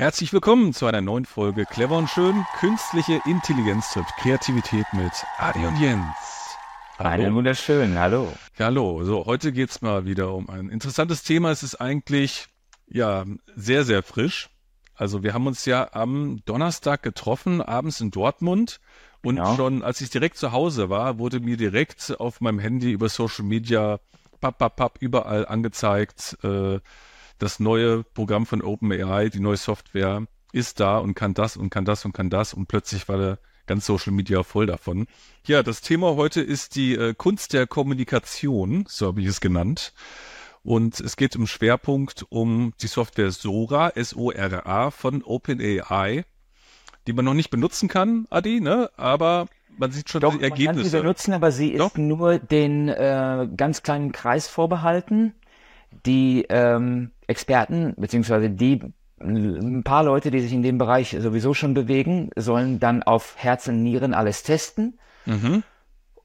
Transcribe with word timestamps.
Herzlich 0.00 0.32
willkommen 0.32 0.72
zu 0.72 0.86
einer 0.86 1.02
neuen 1.02 1.26
Folge 1.26 1.66
Clever 1.66 1.98
und 1.98 2.08
Schön. 2.08 2.46
Künstliche 2.58 3.20
Intelligenz 3.26 3.92
trifft 3.92 4.16
Kreativität 4.16 4.86
mit 4.94 5.12
Adi 5.36 5.66
und 5.66 5.78
Jens. 5.78 6.56
Hallo. 6.98 7.10
Einen 7.10 7.34
wunderschönen, 7.34 7.98
hallo. 7.98 8.32
hallo, 8.58 9.04
so 9.04 9.26
heute 9.26 9.52
geht's 9.52 9.82
mal 9.82 10.06
wieder 10.06 10.32
um 10.32 10.48
ein 10.48 10.70
interessantes 10.70 11.22
Thema. 11.22 11.50
Es 11.50 11.62
ist 11.62 11.74
eigentlich 11.82 12.46
ja 12.88 13.26
sehr, 13.54 13.84
sehr 13.84 14.02
frisch. 14.02 14.48
Also 14.94 15.22
wir 15.22 15.34
haben 15.34 15.46
uns 15.46 15.66
ja 15.66 15.92
am 15.92 16.40
Donnerstag 16.46 17.02
getroffen, 17.02 17.60
abends 17.60 18.00
in 18.00 18.10
Dortmund. 18.10 18.80
Und 19.22 19.36
ja. 19.36 19.54
schon 19.54 19.82
als 19.82 20.00
ich 20.00 20.08
direkt 20.08 20.38
zu 20.38 20.52
Hause 20.52 20.88
war, 20.88 21.18
wurde 21.18 21.40
mir 21.40 21.58
direkt 21.58 22.18
auf 22.18 22.40
meinem 22.40 22.58
Handy 22.58 22.90
über 22.90 23.10
Social 23.10 23.44
Media 23.44 24.00
papp, 24.40 24.56
papp, 24.56 24.76
papp, 24.76 24.96
überall 25.00 25.46
angezeigt, 25.46 26.38
äh, 26.42 26.80
das 27.40 27.58
neue 27.58 28.04
Programm 28.04 28.46
von 28.46 28.62
OpenAI, 28.62 29.28
die 29.28 29.40
neue 29.40 29.56
Software, 29.56 30.26
ist 30.52 30.80
da 30.80 30.98
und 30.98 31.14
kann 31.14 31.34
das 31.34 31.56
und 31.56 31.70
kann 31.70 31.84
das 31.84 32.04
und 32.04 32.12
kann 32.12 32.30
das 32.30 32.54
und 32.54 32.66
plötzlich 32.66 33.08
war 33.08 33.18
der 33.18 33.38
ganz 33.66 33.86
Social 33.86 34.12
Media 34.12 34.42
voll 34.42 34.66
davon. 34.66 35.06
Ja, 35.46 35.62
das 35.62 35.80
Thema 35.80 36.16
heute 36.16 36.40
ist 36.40 36.74
die 36.74 36.94
äh, 36.94 37.14
Kunst 37.14 37.52
der 37.52 37.66
Kommunikation, 37.66 38.84
so 38.88 39.06
habe 39.06 39.20
ich 39.20 39.28
es 39.28 39.40
genannt. 39.40 39.92
Und 40.62 41.00
es 41.00 41.16
geht 41.16 41.36
im 41.36 41.46
Schwerpunkt 41.46 42.26
um 42.28 42.74
die 42.82 42.88
Software 42.88 43.30
Sora, 43.30 43.90
S-O-R-A 43.90 44.90
von 44.90 45.22
OpenAI, 45.22 46.24
die 47.06 47.12
man 47.12 47.24
noch 47.24 47.34
nicht 47.34 47.50
benutzen 47.50 47.88
kann, 47.88 48.26
Adi, 48.28 48.60
ne? 48.60 48.90
Aber 48.96 49.46
man 49.78 49.92
sieht 49.92 50.10
schon 50.10 50.20
Doch, 50.20 50.36
die 50.36 50.42
Ergebnisse. 50.42 50.66
Man 50.66 50.76
kann 50.76 50.90
sie 50.90 50.96
benutzen, 50.98 51.32
aber 51.32 51.52
sie 51.52 51.70
ist 51.70 51.80
Doch. 51.80 51.96
nur 51.96 52.38
den 52.38 52.88
äh, 52.88 53.48
ganz 53.56 53.82
kleinen 53.82 54.12
Kreis 54.12 54.48
vorbehalten, 54.48 55.34
die 56.06 56.46
ähm, 56.48 57.10
Experten, 57.26 57.94
beziehungsweise 57.96 58.50
die 58.50 58.80
ein 59.22 59.82
paar 59.84 60.02
Leute, 60.04 60.30
die 60.30 60.40
sich 60.40 60.52
in 60.52 60.62
dem 60.62 60.78
Bereich 60.78 61.16
sowieso 61.18 61.52
schon 61.52 61.74
bewegen, 61.74 62.30
sollen 62.36 62.80
dann 62.80 63.02
auf 63.02 63.34
Herz 63.36 63.68
und 63.68 63.82
Nieren 63.82 64.14
alles 64.14 64.42
testen. 64.42 64.98
Mhm. 65.26 65.62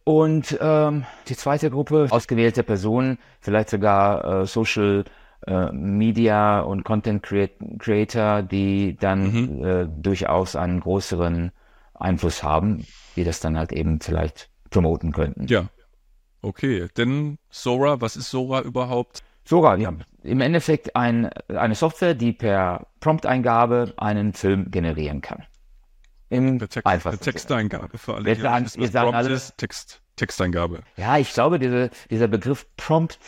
Und 0.06 0.58
ähm, 0.62 1.06
die 1.28 1.36
zweite 1.36 1.72
Gruppe, 1.72 2.08
ausgewählte 2.10 2.64
Personen, 2.64 3.18
vielleicht 3.42 3.70
sogar 3.70 4.42
äh, 4.42 4.46
Social 4.46 5.04
äh, 5.46 5.72
Media 5.72 6.62
und 6.62 6.84
Content 6.84 7.24
Creator, 7.24 8.44
die 8.44 8.96
dann 9.00 9.32
mhm. 9.32 9.66
äh, 9.66 9.88
durchaus 9.88 10.56
einen 10.56 10.80
größeren 10.80 11.52
Einfluss 11.94 12.44
haben, 12.44 12.86
die 13.16 13.24
das 13.24 13.40
dann 13.40 13.58
halt 13.58 13.72
eben 13.72 14.00
vielleicht 14.00 14.50
promoten 14.70 15.12
könnten. 15.12 15.48
Ja. 15.48 15.70
Okay, 16.42 16.88
denn 16.96 17.40
Sora, 17.50 18.02
was 18.02 18.16
ist 18.16 18.30
Sora 18.30 18.62
überhaupt? 18.62 19.24
Sora, 19.46 19.78
ja, 19.78 19.94
im 20.24 20.42
Endeffekt 20.42 20.96
ein, 20.96 21.30
eine 21.50 21.76
Software, 21.76 22.16
die 22.16 22.34
per 22.34 22.88
Prompteingabe 23.00 23.94
einen 23.98 24.34
Film 24.34 24.72
generieren 24.72 25.22
kann. 25.22 25.44
Im 26.30 26.58
per, 26.58 26.68
Text, 26.68 27.04
per 27.04 27.20
Texteingabe 27.20 27.98
für 27.98 28.16
alle. 28.16 28.26
Wir 28.26 28.36
sagen, 28.36 28.68
wir 28.76 28.88
sagen 28.90 29.14
alle, 29.14 29.40
Text, 29.58 30.02
Texteingabe. 30.16 30.82
Ja, 30.98 31.18
ich 31.20 31.32
glaube, 31.32 31.60
diese, 31.60 31.92
dieser 32.10 32.28
Begriff 32.28 32.66
Prompt 32.76 33.20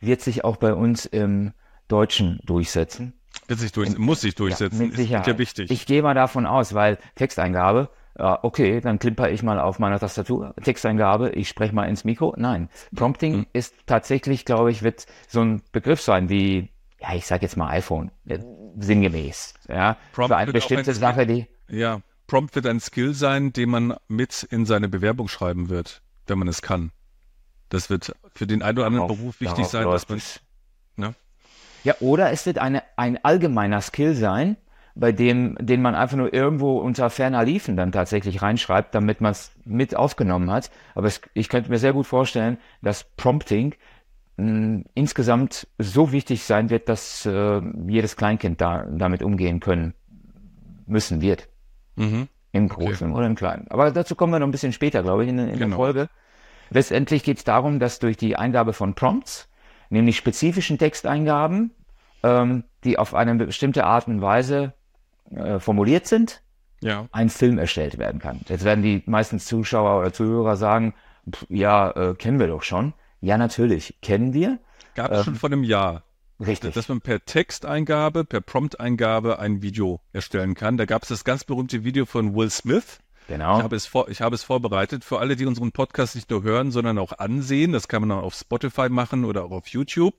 wird 0.00 0.20
sich 0.20 0.44
auch 0.44 0.56
bei 0.56 0.74
uns 0.74 1.06
im 1.06 1.52
Deutschen 1.86 2.40
durchsetzen. 2.44 3.14
Wird 3.46 3.60
sich 3.60 3.70
durch, 3.70 3.96
muss 3.96 4.22
sich 4.22 4.34
durchsetzen. 4.34 4.80
Ja, 4.80 4.86
mit 4.86 4.96
Sicherheit. 4.96 5.26
Ist 5.26 5.32
ja 5.32 5.38
wichtig. 5.38 5.70
Ich 5.70 5.86
gehe 5.86 6.02
mal 6.02 6.14
davon 6.14 6.46
aus, 6.46 6.74
weil 6.74 6.98
Texteingabe 7.14 7.90
ja, 8.20 8.38
okay, 8.42 8.82
dann 8.82 8.98
klimper 8.98 9.30
ich 9.30 9.42
mal 9.42 9.58
auf 9.58 9.78
meiner 9.78 9.98
Tastatur, 9.98 10.54
Texteingabe, 10.62 11.30
ich 11.30 11.48
spreche 11.48 11.74
mal 11.74 11.88
ins 11.88 12.04
Mikro. 12.04 12.34
Nein, 12.36 12.68
Prompting 12.94 13.38
mhm. 13.38 13.46
ist 13.54 13.74
tatsächlich, 13.86 14.44
glaube 14.44 14.70
ich, 14.70 14.82
wird 14.82 15.06
so 15.26 15.40
ein 15.40 15.62
Begriff 15.72 16.02
sein 16.02 16.28
wie, 16.28 16.68
ja, 17.00 17.14
ich 17.14 17.26
sage 17.26 17.42
jetzt 17.42 17.56
mal 17.56 17.70
iPhone, 17.70 18.10
äh, 18.26 18.38
sinngemäß. 18.78 19.54
Ja, 19.68 19.96
Prompt 20.12 20.28
für 20.28 20.36
eine 20.36 20.52
bestimmte 20.52 20.90
ein 20.90 20.96
Sache, 20.96 21.26
die. 21.26 21.46
Ja, 21.70 22.02
Prompt 22.26 22.54
wird 22.54 22.66
ein 22.66 22.80
Skill 22.80 23.14
sein, 23.14 23.54
den 23.54 23.70
man 23.70 23.96
mit 24.06 24.42
in 24.42 24.66
seine 24.66 24.90
Bewerbung 24.90 25.28
schreiben 25.28 25.70
wird, 25.70 26.02
wenn 26.26 26.38
man 26.38 26.48
es 26.48 26.60
kann. 26.60 26.92
Das 27.70 27.88
wird 27.88 28.14
für 28.34 28.46
den 28.46 28.62
einen 28.62 28.76
oder 28.76 28.86
anderen 28.86 29.06
darauf, 29.06 29.18
Beruf 29.18 29.40
wichtig 29.40 29.64
sein, 29.66 29.86
dass 29.86 30.06
man. 30.10 30.20
Ne? 30.96 31.14
Ja, 31.84 31.94
oder 32.00 32.30
es 32.32 32.44
wird 32.44 32.58
eine, 32.58 32.82
ein 32.96 33.24
allgemeiner 33.24 33.80
Skill 33.80 34.14
sein, 34.14 34.58
bei 34.94 35.12
dem, 35.12 35.56
den 35.60 35.82
man 35.82 35.94
einfach 35.94 36.16
nur 36.16 36.32
irgendwo 36.32 36.78
unter 36.78 37.10
ferner 37.10 37.44
Liefen 37.44 37.76
dann 37.76 37.92
tatsächlich 37.92 38.42
reinschreibt, 38.42 38.94
damit 38.94 39.20
man 39.20 39.32
es 39.32 39.52
mit 39.64 39.96
aufgenommen 39.96 40.50
hat. 40.50 40.70
Aber 40.94 41.06
es, 41.06 41.20
ich 41.34 41.48
könnte 41.48 41.70
mir 41.70 41.78
sehr 41.78 41.92
gut 41.92 42.06
vorstellen, 42.06 42.58
dass 42.82 43.04
Prompting 43.16 43.74
mh, 44.36 44.46
hm, 44.46 44.84
insgesamt 44.94 45.68
so 45.78 46.12
wichtig 46.12 46.44
sein 46.44 46.70
wird, 46.70 46.88
dass 46.88 47.24
äh, 47.26 47.60
jedes 47.86 48.16
Kleinkind 48.16 48.60
da 48.60 48.86
damit 48.90 49.22
umgehen 49.22 49.60
können 49.60 49.94
müssen 50.86 51.20
wird. 51.20 51.48
Mhm. 51.96 52.28
Im 52.52 52.68
Großen 52.68 53.08
okay. 53.08 53.16
oder 53.16 53.26
im 53.26 53.36
Kleinen. 53.36 53.68
Aber 53.70 53.92
dazu 53.92 54.16
kommen 54.16 54.32
wir 54.32 54.40
noch 54.40 54.48
ein 54.48 54.50
bisschen 54.50 54.72
später, 54.72 55.04
glaube 55.04 55.22
ich, 55.22 55.30
in, 55.30 55.38
in 55.38 55.52
genau. 55.52 55.68
der 55.68 55.76
Folge. 55.76 56.08
Letztendlich 56.70 57.22
geht 57.22 57.38
es 57.38 57.44
darum, 57.44 57.78
dass 57.78 58.00
durch 58.00 58.16
die 58.16 58.36
Eingabe 58.36 58.72
von 58.72 58.94
Prompts, 58.94 59.48
nämlich 59.88 60.16
spezifischen 60.16 60.78
Texteingaben, 60.78 61.72
ähm, 62.22 62.64
die 62.84 62.98
auf 62.98 63.14
eine 63.14 63.34
bestimmte 63.36 63.84
Art 63.84 64.08
und 64.08 64.20
Weise 64.20 64.72
äh, 65.30 65.58
formuliert 65.58 66.06
sind, 66.06 66.42
ja. 66.80 67.06
ein 67.12 67.28
Film 67.28 67.58
erstellt 67.58 67.98
werden 67.98 68.20
kann. 68.20 68.40
Jetzt 68.48 68.64
werden 68.64 68.82
die 68.82 69.02
meisten 69.06 69.38
Zuschauer 69.38 70.00
oder 70.00 70.12
Zuhörer 70.12 70.56
sagen, 70.56 70.94
pff, 71.30 71.46
ja, 71.48 71.90
äh, 71.90 72.14
kennen 72.14 72.38
wir 72.38 72.46
doch 72.46 72.62
schon. 72.62 72.94
Ja, 73.20 73.36
natürlich, 73.38 73.98
kennen 74.00 74.32
wir. 74.32 74.58
Gab 74.94 75.12
es 75.12 75.18
ähm, 75.18 75.24
schon 75.24 75.34
vor 75.36 75.50
einem 75.50 75.64
Jahr. 75.64 76.04
Richtig. 76.44 76.72
Dass 76.74 76.88
man 76.88 77.02
per 77.02 77.24
Texteingabe, 77.24 78.24
per 78.24 78.40
Prompteingabe 78.40 79.38
ein 79.38 79.60
Video 79.62 80.00
erstellen 80.12 80.54
kann. 80.54 80.78
Da 80.78 80.86
gab 80.86 81.02
es 81.02 81.10
das 81.10 81.24
ganz 81.24 81.44
berühmte 81.44 81.84
Video 81.84 82.06
von 82.06 82.34
Will 82.34 82.50
Smith. 82.50 83.00
Genau. 83.28 83.58
Ich 83.58 83.62
habe, 83.62 83.76
es 83.76 83.86
vor, 83.86 84.08
ich 84.08 84.22
habe 84.22 84.34
es 84.34 84.42
vorbereitet 84.42 85.04
für 85.04 85.18
alle, 85.18 85.36
die 85.36 85.44
unseren 85.44 85.70
Podcast 85.70 86.14
nicht 86.14 86.30
nur 86.30 86.42
hören, 86.42 86.70
sondern 86.70 86.98
auch 86.98 87.12
ansehen. 87.18 87.72
Das 87.72 87.88
kann 87.88 88.00
man 88.02 88.08
dann 88.08 88.20
auf 88.20 88.34
Spotify 88.34 88.88
machen 88.88 89.24
oder 89.24 89.44
auch 89.44 89.50
auf 89.50 89.68
YouTube 89.68 90.14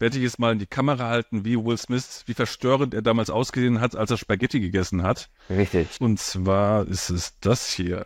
werde 0.00 0.16
ich 0.16 0.24
jetzt 0.24 0.38
mal 0.38 0.52
in 0.52 0.58
die 0.58 0.66
Kamera 0.66 1.08
halten, 1.08 1.44
wie 1.44 1.56
Will 1.56 1.76
Smith, 1.76 2.24
wie 2.26 2.34
verstörend 2.34 2.94
er 2.94 3.02
damals 3.02 3.30
ausgesehen 3.30 3.80
hat, 3.80 3.94
als 3.94 4.10
er 4.10 4.16
Spaghetti 4.16 4.58
gegessen 4.58 5.02
hat. 5.02 5.28
Richtig. 5.50 6.00
Und 6.00 6.18
zwar 6.18 6.88
ist 6.88 7.10
es 7.10 7.38
das 7.40 7.70
hier. 7.70 8.04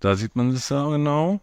Da 0.00 0.16
sieht 0.16 0.34
man 0.34 0.50
es 0.50 0.70
ja 0.70 0.88
genau. 0.88 1.40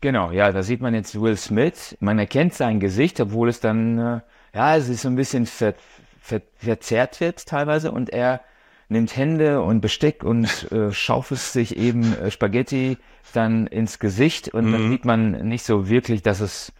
Genau, 0.00 0.32
ja, 0.32 0.50
da 0.50 0.62
sieht 0.62 0.80
man 0.80 0.94
jetzt 0.94 1.20
Will 1.20 1.36
Smith. 1.36 1.96
Man 2.00 2.18
erkennt 2.18 2.54
sein 2.54 2.80
Gesicht, 2.80 3.20
obwohl 3.20 3.48
es 3.48 3.60
dann, 3.60 3.98
äh, 3.98 4.20
ja, 4.54 4.76
es 4.76 4.88
ist 4.88 5.02
so 5.02 5.08
ein 5.08 5.16
bisschen 5.16 5.46
ver, 5.46 5.74
ver, 6.20 6.42
verzerrt 6.56 7.20
wird 7.20 7.46
teilweise 7.46 7.92
und 7.92 8.10
er 8.10 8.40
nimmt 8.88 9.16
Hände 9.16 9.62
und 9.62 9.80
Besteck 9.80 10.24
und 10.24 10.72
äh, 10.72 10.90
schaufelt 10.90 11.40
sich 11.40 11.76
eben 11.76 12.16
äh, 12.18 12.30
Spaghetti 12.30 12.98
dann 13.32 13.68
ins 13.68 14.00
Gesicht 14.00 14.48
und 14.48 14.66
mhm. 14.66 14.72
dann 14.72 14.90
sieht 14.90 15.04
man 15.04 15.30
nicht 15.46 15.64
so 15.64 15.88
wirklich, 15.88 16.22
dass 16.22 16.40
es 16.40 16.72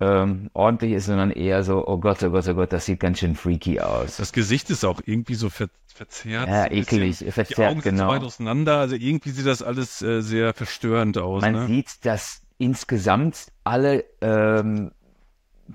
ähm, 0.00 0.50
ordentlich 0.54 0.92
ist, 0.92 1.06
sondern 1.06 1.30
eher 1.30 1.64
so, 1.64 1.86
oh 1.86 1.98
Gott, 1.98 2.22
oh 2.22 2.30
Gott, 2.30 2.48
oh 2.48 2.54
Gott, 2.54 2.72
das 2.72 2.86
sieht 2.86 3.00
ganz 3.00 3.18
schön 3.18 3.34
freaky 3.34 3.80
aus. 3.80 4.16
Das 4.16 4.32
Gesicht 4.32 4.70
ist 4.70 4.84
auch 4.84 5.00
irgendwie 5.04 5.34
so 5.34 5.50
ver 5.50 5.68
verzerrt. 5.92 6.48
Ja, 6.48 6.70
eklig, 6.70 7.16
verzerrt, 7.16 7.58
die 7.58 7.64
Augen 7.64 7.80
genau. 7.80 8.10
Sind 8.10 8.20
weit 8.20 8.22
auseinander, 8.22 8.78
also 8.78 8.94
irgendwie 8.94 9.30
sieht 9.30 9.46
das 9.46 9.62
alles 9.62 10.00
äh, 10.00 10.20
sehr 10.20 10.54
verstörend 10.54 11.18
aus. 11.18 11.42
Man 11.42 11.52
ne? 11.54 11.66
sieht, 11.66 12.04
dass 12.04 12.42
insgesamt 12.58 13.48
alle 13.64 14.04
ähm, 14.20 14.92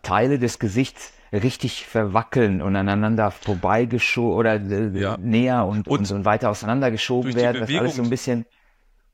Teile 0.01 0.39
des 0.39 0.59
Gesichts 0.59 1.11
richtig 1.33 1.85
verwackeln 1.85 2.61
und 2.61 2.75
aneinander 2.75 3.31
vorbeigeschoben 3.31 4.37
oder 4.37 4.55
äh, 4.55 4.97
ja. 4.97 5.17
näher 5.17 5.65
und, 5.65 5.87
und, 5.87 5.99
und, 5.99 6.05
so 6.05 6.23
weiter 6.23 6.49
auseinandergeschoben 6.49 7.35
werden. 7.35 7.61
Das 7.61 7.69
alles 7.69 7.95
so 7.95 8.03
ein 8.03 8.09
bisschen 8.09 8.45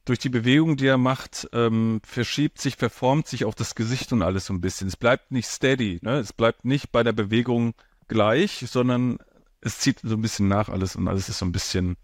durch 0.09 0.19
die 0.19 0.29
Bewegung, 0.29 0.75
die 0.75 0.87
er 0.87 0.97
macht, 0.97 1.47
ähm, 1.53 2.01
verschiebt 2.03 2.59
sich, 2.59 2.77
verformt 2.77 3.27
sich 3.27 3.45
auch 3.45 3.53
das 3.53 3.75
Gesicht 3.75 4.11
und 4.11 4.23
alles 4.23 4.47
so 4.47 4.53
ein 4.53 4.59
bisschen. 4.59 4.88
Es 4.88 4.97
bleibt 4.97 5.31
nicht 5.31 5.47
steady, 5.47 6.00
ne? 6.01 6.17
es 6.17 6.33
bleibt 6.33 6.65
nicht 6.65 6.91
bei 6.91 7.03
der 7.03 7.13
Bewegung 7.13 7.75
gleich, 8.07 8.65
sondern 8.67 9.19
es 9.61 9.77
zieht 9.77 10.00
so 10.01 10.15
ein 10.15 10.21
bisschen 10.21 10.47
nach 10.47 10.67
alles 10.67 10.95
und 10.95 11.07
alles 11.07 11.29
ist 11.29 11.38
so 11.38 11.45
ein 11.45 11.51
bisschen 11.51 11.95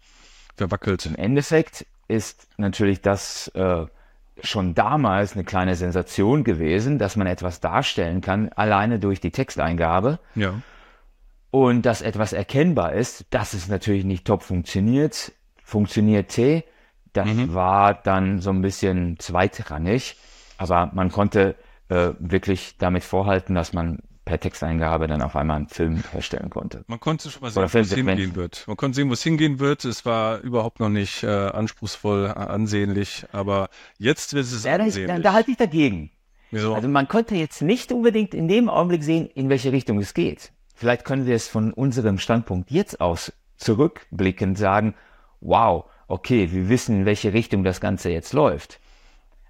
verwackelt. 0.56 1.04
Im 1.04 1.16
Endeffekt 1.16 1.84
ist 2.06 2.46
natürlich 2.58 3.00
das 3.00 3.48
äh, 3.48 3.86
schon 4.40 4.76
damals 4.76 5.32
eine 5.32 5.42
kleine 5.42 5.74
Sensation 5.74 6.44
gewesen, 6.44 7.00
dass 7.00 7.16
man 7.16 7.26
etwas 7.26 7.60
darstellen 7.60 8.20
kann, 8.20 8.50
alleine 8.50 9.00
durch 9.00 9.20
die 9.20 9.32
Texteingabe. 9.32 10.20
Ja. 10.36 10.54
Und 11.50 11.82
dass 11.82 12.02
etwas 12.02 12.32
erkennbar 12.32 12.92
ist, 12.92 13.24
dass 13.30 13.52
es 13.52 13.66
natürlich 13.66 14.04
nicht 14.04 14.24
top 14.24 14.44
funktioniert, 14.44 15.32
funktionierte, 15.64 16.62
das 17.16 17.26
mhm. 17.26 17.54
war 17.54 17.94
dann 17.94 18.40
so 18.40 18.50
ein 18.50 18.62
bisschen 18.62 19.18
zweitrangig, 19.18 20.16
aber 20.58 20.90
man 20.94 21.10
konnte 21.10 21.56
äh, 21.88 22.10
wirklich 22.18 22.76
damit 22.78 23.04
vorhalten, 23.04 23.54
dass 23.54 23.72
man 23.72 23.98
per 24.24 24.40
Texteingabe 24.40 25.06
dann 25.06 25.22
auf 25.22 25.36
einmal 25.36 25.56
einen 25.56 25.68
Film 25.68 26.02
herstellen 26.12 26.50
konnte. 26.50 26.84
Man 26.88 26.98
konnte 26.98 27.30
schon 27.30 27.42
mal 27.42 27.50
sehen, 27.50 27.62
wo 27.72 27.78
es 27.78 27.94
hingehen 27.94 28.34
wird. 28.34 28.64
Man 28.66 28.76
konnte 28.76 28.96
sehen, 28.96 29.08
wo 29.08 29.12
es 29.12 29.22
hingehen 29.22 29.60
wird. 29.60 29.84
Es 29.84 30.04
war 30.04 30.40
überhaupt 30.40 30.80
noch 30.80 30.88
nicht 30.88 31.22
äh, 31.22 31.28
anspruchsvoll, 31.28 32.26
ansehnlich, 32.26 33.24
aber 33.32 33.68
jetzt 33.98 34.34
wird 34.34 34.44
es 34.44 34.64
ja, 34.64 34.74
ansehnlich. 34.74 35.06
Da, 35.06 35.18
da 35.20 35.32
halte 35.32 35.52
ich 35.52 35.56
dagegen. 35.56 36.10
Wieso? 36.50 36.74
Also 36.74 36.88
man 36.88 37.06
konnte 37.08 37.36
jetzt 37.36 37.62
nicht 37.62 37.92
unbedingt 37.92 38.34
in 38.34 38.48
dem 38.48 38.68
Augenblick 38.68 39.04
sehen, 39.04 39.28
in 39.34 39.48
welche 39.48 39.72
Richtung 39.72 40.00
es 40.00 40.12
geht. 40.12 40.52
Vielleicht 40.74 41.04
können 41.04 41.26
wir 41.26 41.36
es 41.36 41.48
von 41.48 41.72
unserem 41.72 42.18
Standpunkt 42.18 42.70
jetzt 42.70 43.00
aus 43.00 43.32
zurückblickend 43.56 44.58
sagen, 44.58 44.94
wow, 45.40 45.84
okay, 46.08 46.50
wir 46.52 46.68
wissen, 46.68 47.00
in 47.00 47.04
welche 47.06 47.32
Richtung 47.32 47.64
das 47.64 47.80
Ganze 47.80 48.10
jetzt 48.10 48.32
läuft. 48.32 48.80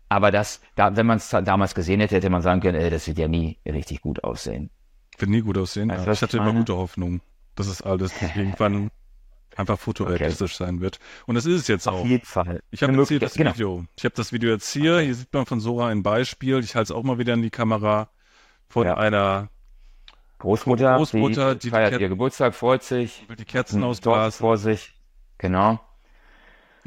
Aber 0.08 0.30
das, 0.30 0.60
da, 0.76 0.94
wenn 0.96 1.06
man 1.06 1.18
es 1.18 1.30
damals 1.30 1.74
gesehen 1.74 2.00
hätte, 2.00 2.14
hätte 2.16 2.30
man 2.30 2.42
sagen 2.42 2.60
können, 2.60 2.78
ey, 2.80 2.90
das 2.90 3.06
wird 3.08 3.18
ja 3.18 3.28
nie 3.28 3.58
richtig 3.66 4.00
gut 4.02 4.22
aussehen. 4.24 4.70
Wird 5.18 5.30
nie 5.30 5.40
gut 5.40 5.58
aussehen. 5.58 5.90
Weißt 5.90 6.06
ja. 6.06 6.12
Ich 6.12 6.22
hatte 6.22 6.36
ich 6.36 6.40
immer 6.42 6.46
meine? 6.52 6.58
gute 6.60 6.76
Hoffnung, 6.76 7.20
dass 7.56 7.66
es 7.66 7.82
alles 7.82 8.12
irgendwann 8.36 8.90
einfach 9.56 9.78
fotorealistisch 9.78 10.56
sein 10.56 10.80
wird. 10.80 10.98
Und 11.26 11.34
das 11.34 11.46
ist 11.46 11.62
es 11.62 11.68
jetzt 11.68 11.88
auch. 11.88 12.00
Auf 12.00 12.06
jeden 12.06 12.24
Fall. 12.24 12.62
Ich 12.70 12.82
habe 12.82 12.92
jetzt 12.92 13.08
hier 13.08 13.18
das 13.18 13.34
genau. 13.34 13.54
Video. 13.54 13.84
Ich 13.96 14.04
habe 14.04 14.14
das 14.14 14.32
Video 14.32 14.50
jetzt 14.50 14.70
hier. 14.70 15.00
Hier 15.00 15.14
sieht 15.14 15.32
man 15.32 15.46
von 15.46 15.60
Sora 15.60 15.88
ein 15.88 16.02
Beispiel. 16.02 16.58
Ich 16.60 16.74
halte 16.76 16.92
es 16.92 16.96
auch 16.96 17.02
mal 17.02 17.18
wieder 17.18 17.34
in 17.34 17.42
die 17.42 17.50
Kamera 17.50 18.10
von 18.68 18.86
Ja. 18.86 18.96
einer, 18.98 19.48
Großmutter, 20.38 20.96
Großmutter, 20.96 21.54
die 21.54 21.60
die 21.60 21.70
feiert 21.70 21.94
die 21.98 22.02
ihr 22.02 22.08
Geburtstag, 22.10 22.54
freut 22.54 22.82
sich, 22.82 23.24
die 23.38 23.44
Kerzen 23.44 23.80
Dorf 23.80 23.92
ausblasen. 23.92 24.38
vor 24.38 24.58
sich. 24.58 24.94
Genau. 25.38 25.80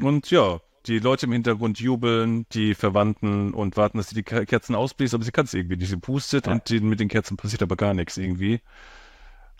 Und 0.04 0.30
ja, 0.30 0.60
die 0.86 0.98
Leute 0.98 1.26
im 1.26 1.32
Hintergrund 1.32 1.78
jubeln, 1.80 2.46
die 2.52 2.74
Verwandten 2.74 3.52
und 3.52 3.76
warten, 3.76 3.98
dass 3.98 4.08
sie 4.08 4.14
die 4.14 4.22
Ke- 4.22 4.46
Kerzen 4.46 4.74
ausbläst, 4.74 5.14
aber 5.14 5.24
sie 5.24 5.30
kann 5.32 5.44
es 5.44 5.54
irgendwie 5.54 5.76
nicht. 5.76 5.90
Sie 5.90 5.96
pustet 5.96 6.46
Ja. 6.46 6.52
und 6.52 6.68
die, 6.68 6.80
mit 6.80 7.00
den 7.00 7.08
Kerzen 7.08 7.36
passiert 7.36 7.62
aber 7.62 7.76
gar 7.76 7.92
nichts 7.94 8.16
irgendwie. 8.16 8.60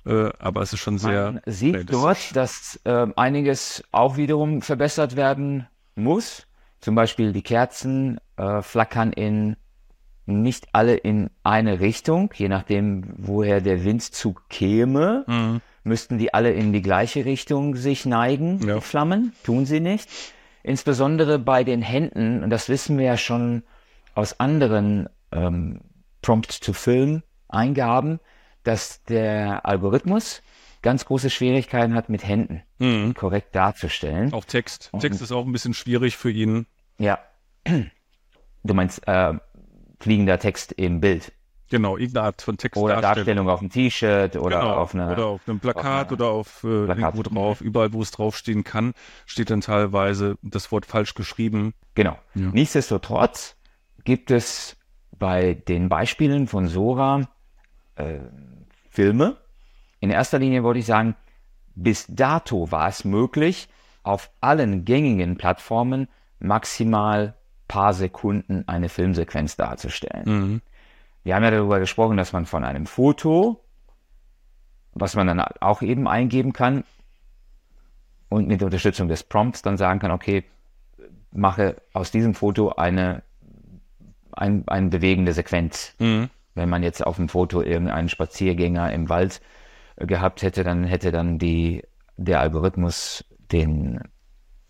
Äh, 0.06 0.30
aber 0.38 0.62
es 0.62 0.72
ist 0.72 0.80
schon 0.80 0.96
sehr. 0.98 1.32
Man 1.32 1.42
sieht 1.46 1.74
realistisch. 1.74 1.92
dort, 2.00 2.36
dass 2.36 2.80
ähm, 2.86 3.12
einiges 3.16 3.84
auch 3.92 4.16
wiederum 4.16 4.62
verbessert 4.62 5.14
werden 5.16 5.66
muss. 5.94 6.46
Zum 6.80 6.94
Beispiel 6.94 7.32
die 7.32 7.42
Kerzen 7.42 8.18
äh, 8.38 8.62
flackern 8.62 9.12
in 9.12 9.56
nicht 10.24 10.68
alle 10.72 10.94
in 10.94 11.28
eine 11.42 11.80
Richtung, 11.80 12.30
je 12.36 12.48
nachdem, 12.48 13.04
woher 13.18 13.60
der 13.60 13.84
Windzug 13.84 14.48
käme, 14.48 15.24
Mhm. 15.26 15.60
Müssten 15.82 16.18
die 16.18 16.34
alle 16.34 16.52
in 16.52 16.72
die 16.72 16.82
gleiche 16.82 17.24
Richtung 17.24 17.74
sich 17.76 18.04
neigen, 18.06 18.60
Ja. 18.66 18.76
die 18.76 18.80
Flammen. 18.80 19.32
Tun 19.44 19.64
sie 19.66 19.80
nicht. 19.80 20.08
Insbesondere 20.62 21.38
bei 21.38 21.64
den 21.64 21.80
Händen, 21.82 22.42
und 22.42 22.50
das 22.50 22.68
wissen 22.68 22.98
wir 22.98 23.06
ja 23.06 23.16
schon 23.16 23.62
aus 24.14 24.38
anderen 24.40 25.08
ähm, 25.32 25.80
Prompt-to-Film-Eingaben, 26.22 28.20
dass 28.62 29.02
der 29.04 29.64
Algorithmus 29.66 30.42
ganz 30.82 31.04
große 31.04 31.30
Schwierigkeiten 31.30 31.94
hat, 31.94 32.08
mit 32.08 32.26
Händen 32.26 32.62
Mhm. 32.78 33.14
korrekt 33.14 33.54
darzustellen. 33.54 34.32
Auch 34.32 34.44
Text. 34.44 34.88
Und- 34.92 35.00
Text 35.00 35.20
ist 35.22 35.32
auch 35.32 35.44
ein 35.46 35.52
bisschen 35.52 35.74
schwierig 35.74 36.16
für 36.16 36.30
ihn. 36.30 36.66
Ja. 36.98 37.18
Du 38.62 38.74
meinst 38.74 39.08
äh, 39.08 39.32
fliegender 40.00 40.38
Text 40.38 40.72
im 40.72 41.00
Bild 41.00 41.32
Genau, 41.70 41.96
irgendeine 41.96 42.26
Art 42.26 42.42
von 42.42 42.56
Text 42.56 42.76
oder 42.76 43.00
Darstellung 43.00 43.48
auf 43.48 43.60
dem 43.60 43.70
T-Shirt 43.70 44.36
oder 44.36 44.60
genau. 44.60 44.74
auf 44.74 44.94
einer 44.94 45.12
oder 45.12 45.26
auf 45.26 45.40
einem 45.46 45.60
Plakat 45.60 46.06
auf 46.06 46.12
oder 46.12 46.26
auf 46.26 46.64
äh, 46.64 46.84
Plakat. 46.84 46.98
irgendwo 46.98 47.22
drauf, 47.22 47.60
überall 47.60 47.92
wo 47.92 48.02
es 48.02 48.10
draufstehen 48.10 48.64
kann, 48.64 48.92
steht 49.24 49.50
dann 49.50 49.60
teilweise 49.60 50.36
das 50.42 50.72
Wort 50.72 50.84
falsch 50.84 51.14
geschrieben. 51.14 51.74
Genau. 51.94 52.18
Ja. 52.34 52.48
Nichtsdestotrotz 52.52 53.56
gibt 54.02 54.32
es 54.32 54.76
bei 55.16 55.54
den 55.54 55.88
Beispielen 55.88 56.48
von 56.48 56.66
Sora 56.66 57.28
äh, 57.94 58.18
Filme. 58.90 59.36
In 60.00 60.10
erster 60.10 60.40
Linie 60.40 60.64
wollte 60.64 60.80
ich 60.80 60.86
sagen, 60.86 61.14
bis 61.76 62.06
dato 62.08 62.72
war 62.72 62.88
es 62.88 63.04
möglich, 63.04 63.68
auf 64.02 64.30
allen 64.40 64.84
gängigen 64.84 65.36
Plattformen 65.36 66.08
maximal 66.40 67.36
paar 67.68 67.94
Sekunden 67.94 68.66
eine 68.66 68.88
Filmsequenz 68.88 69.56
darzustellen. 69.56 70.24
Mhm. 70.26 70.62
Wir 71.22 71.34
haben 71.34 71.44
ja 71.44 71.50
darüber 71.50 71.80
gesprochen, 71.80 72.16
dass 72.16 72.32
man 72.32 72.46
von 72.46 72.64
einem 72.64 72.86
Foto, 72.86 73.62
was 74.92 75.14
man 75.14 75.26
dann 75.26 75.40
auch 75.40 75.82
eben 75.82 76.08
eingeben 76.08 76.52
kann 76.52 76.84
und 78.28 78.48
mit 78.48 78.62
Unterstützung 78.62 79.08
des 79.08 79.22
Prompts 79.22 79.62
dann 79.62 79.76
sagen 79.76 80.00
kann, 80.00 80.10
okay, 80.10 80.44
mache 81.32 81.76
aus 81.92 82.10
diesem 82.10 82.34
Foto 82.34 82.70
eine, 82.70 83.22
ein, 84.32 84.64
eine 84.66 84.88
bewegende 84.88 85.32
Sequenz. 85.32 85.94
Mhm. 85.98 86.30
Wenn 86.54 86.68
man 86.68 86.82
jetzt 86.82 87.06
auf 87.06 87.16
dem 87.16 87.28
Foto 87.28 87.62
irgendeinen 87.62 88.08
Spaziergänger 88.08 88.92
im 88.92 89.08
Wald 89.08 89.40
äh, 89.96 90.06
gehabt 90.06 90.42
hätte, 90.42 90.64
dann 90.64 90.84
hätte 90.84 91.12
dann 91.12 91.38
die, 91.38 91.84
der 92.16 92.40
Algorithmus 92.40 93.24
den 93.52 94.00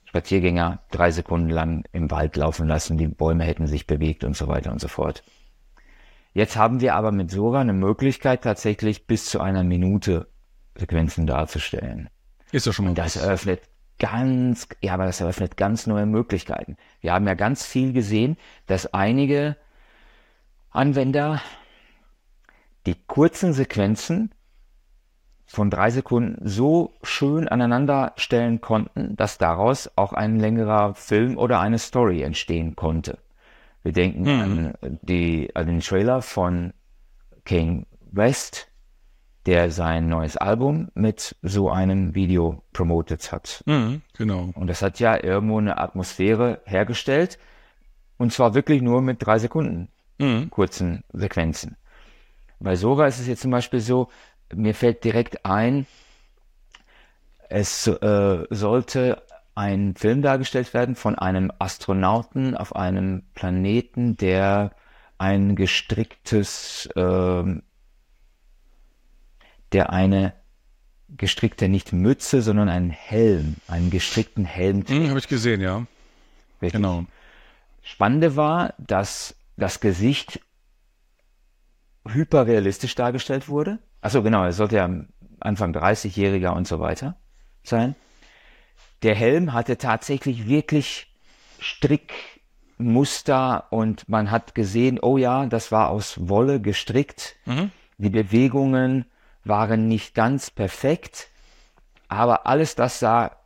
Spaziergänger 0.05 0.81
drei 0.91 1.11
Sekunden 1.11 1.51
lang 1.51 1.85
im 1.93 2.11
Wald 2.11 2.37
laufen 2.37 2.67
lassen, 2.67 2.99
die 2.99 3.07
Bäume 3.07 3.45
hätten 3.45 3.67
sich 3.67 3.87
bewegt 3.87 4.25
und 4.25 4.37
so 4.37 4.49
weiter 4.49 4.73
und 4.73 4.81
so 4.81 4.89
fort. 4.89 5.23
Jetzt 6.33 6.57
haben 6.57 6.81
wir 6.81 6.95
aber 6.95 7.13
mit 7.13 7.31
Sora 7.31 7.61
eine 7.61 7.73
Möglichkeit, 7.73 8.43
tatsächlich 8.43 9.07
bis 9.07 9.27
zu 9.27 9.41
einer 9.41 9.65
Minute 9.65 10.29
Sequenzen 10.77 11.27
darzustellen. 11.27 12.09
Ist 12.53 12.67
ja 12.67 12.73
schon 12.73 12.85
mal 12.85 12.91
Und 12.91 12.99
das 12.99 13.17
eröffnet 13.17 13.63
ganz, 13.99 14.69
ja, 14.81 14.95
aber 14.95 15.07
das 15.07 15.21
eröffnet 15.21 15.57
ganz 15.57 15.87
neue 15.87 16.07
Möglichkeiten. 16.07 16.77
Wir 17.01 17.13
haben 17.13 17.27
ja 17.27 17.35
ganz 17.35 17.67
viel 17.67 17.93
gesehen, 17.93 18.37
dass 18.67 18.93
einige 18.95 19.57
Anwender 20.71 21.43
die 22.87 22.97
kurzen 23.07 23.53
Sequenzen 23.53 24.33
von 25.47 25.69
drei 25.69 25.91
Sekunden 25.91 26.49
so 26.49 26.95
schön 27.03 27.49
aneinander 27.49 28.13
stellen 28.17 28.61
konnten, 28.61 29.17
dass 29.17 29.37
daraus 29.37 29.91
auch 29.97 30.13
ein 30.13 30.39
längerer 30.39 30.95
Film 30.95 31.37
oder 31.37 31.61
eine 31.61 31.79
Story 31.79 32.23
entstehen 32.23 32.77
konnte. 32.77 33.19
Wir 33.83 33.93
denken 33.93 34.29
an, 34.29 34.75
die, 35.03 35.51
an 35.55 35.67
den 35.67 35.81
Trailer 35.81 36.23
von 36.23 36.73
Kane 37.45 37.87
West, 38.13 38.69
der 39.47 39.71
sein 39.71 40.09
neues 40.09 40.37
Album 40.37 40.91
mit 40.95 41.35
so 41.43 41.71
einem 41.71 42.15
Video 42.15 42.63
promotet 42.73 43.33
hat. 43.33 43.63
Mhm. 43.67 44.03
Genau. 44.17 44.51
Und 44.55 44.67
das 44.67 44.83
hat 44.83 45.01
ja 45.01 45.23
irgendwo 45.23 45.59
eine 45.59 45.79
Atmosphäre 45.79 46.61
hergestellt. 46.67 47.39
Und 48.19 48.33
zwar 48.35 48.55
wirklich 48.55 48.83
nur 48.83 49.01
mit 49.01 49.25
drei 49.25 49.39
Sekunden 49.39 49.89
Mhm. 50.19 50.51
kurzen 50.51 51.03
Sequenzen. 51.15 51.77
Bei 52.59 52.77
Sora 52.77 53.07
ist 53.07 53.19
es 53.21 53.27
jetzt 53.27 53.41
zum 53.41 53.51
Beispiel 53.51 53.81
so, 53.81 54.09
mir 54.55 54.75
fällt 54.75 55.03
direkt 55.03 55.47
ein, 55.47 55.87
es 57.49 57.87
äh, 57.87 58.45
sollte 58.51 59.23
ein 59.55 59.95
Film 59.97 60.23
dargestellt 60.23 60.73
werden 60.75 60.95
von 60.95 61.19
einem 61.19 61.53
Astronauten 61.59 62.57
auf 62.57 62.75
einem 62.77 63.25
Planeten, 63.35 64.17
der 64.17 64.73
ein 65.19 65.57
gestricktes, 65.57 66.89
ähm, 66.97 67.63
der 69.73 69.93
eine 69.93 70.33
gestrickte 71.17 71.69
nicht 71.69 71.93
Mütze, 71.93 72.43
sondern 72.43 72.69
einen 72.69 72.91
Helm, 72.91 73.57
einen 73.67 73.91
gestrickten 73.91 74.45
Helm 74.45 74.85
Mhm, 74.89 75.11
Habe 75.11 75.19
ich 75.19 75.29
gesehen, 75.29 75.61
ja. 75.61 75.87
Richtig. 76.63 76.73
Genau. 76.73 77.05
Spannende 77.83 78.37
war, 78.37 78.75
dass 78.79 79.35
das 79.57 79.81
Gesicht 79.81 80.41
hyperrealistisch 82.09 82.95
dargestellt 82.95 83.49
wurde. 83.49 83.79
Achso, 84.01 84.23
genau, 84.23 84.45
es 84.47 84.57
sollte 84.57 84.77
ja 84.77 84.89
Anfang 85.41 85.73
30-Jähriger 85.75 86.51
und 86.51 86.67
so 86.67 86.81
weiter 86.81 87.17
sein. 87.63 87.95
Der 89.03 89.15
Helm 89.15 89.53
hatte 89.53 89.79
tatsächlich 89.79 90.47
wirklich 90.47 91.07
Strickmuster 91.59 93.67
und 93.71 94.09
man 94.09 94.31
hat 94.31 94.55
gesehen, 94.55 94.99
oh 95.01 95.17
ja, 95.17 95.47
das 95.47 95.73
war 95.73 95.91
aus 95.91 96.29
Wolle 96.29 96.61
gestrickt. 96.61 97.37
Mhm. 97.47 97.71
Die 97.99 98.11
Bewegungen 98.11 99.07
waren 99.45 99.89
nicht 99.89 100.15
ganz 100.15 100.51
perfekt, 100.51 101.29
aber 102.09 102.47
alles 102.47 102.75
das 102.75 102.99
sah 102.99 103.37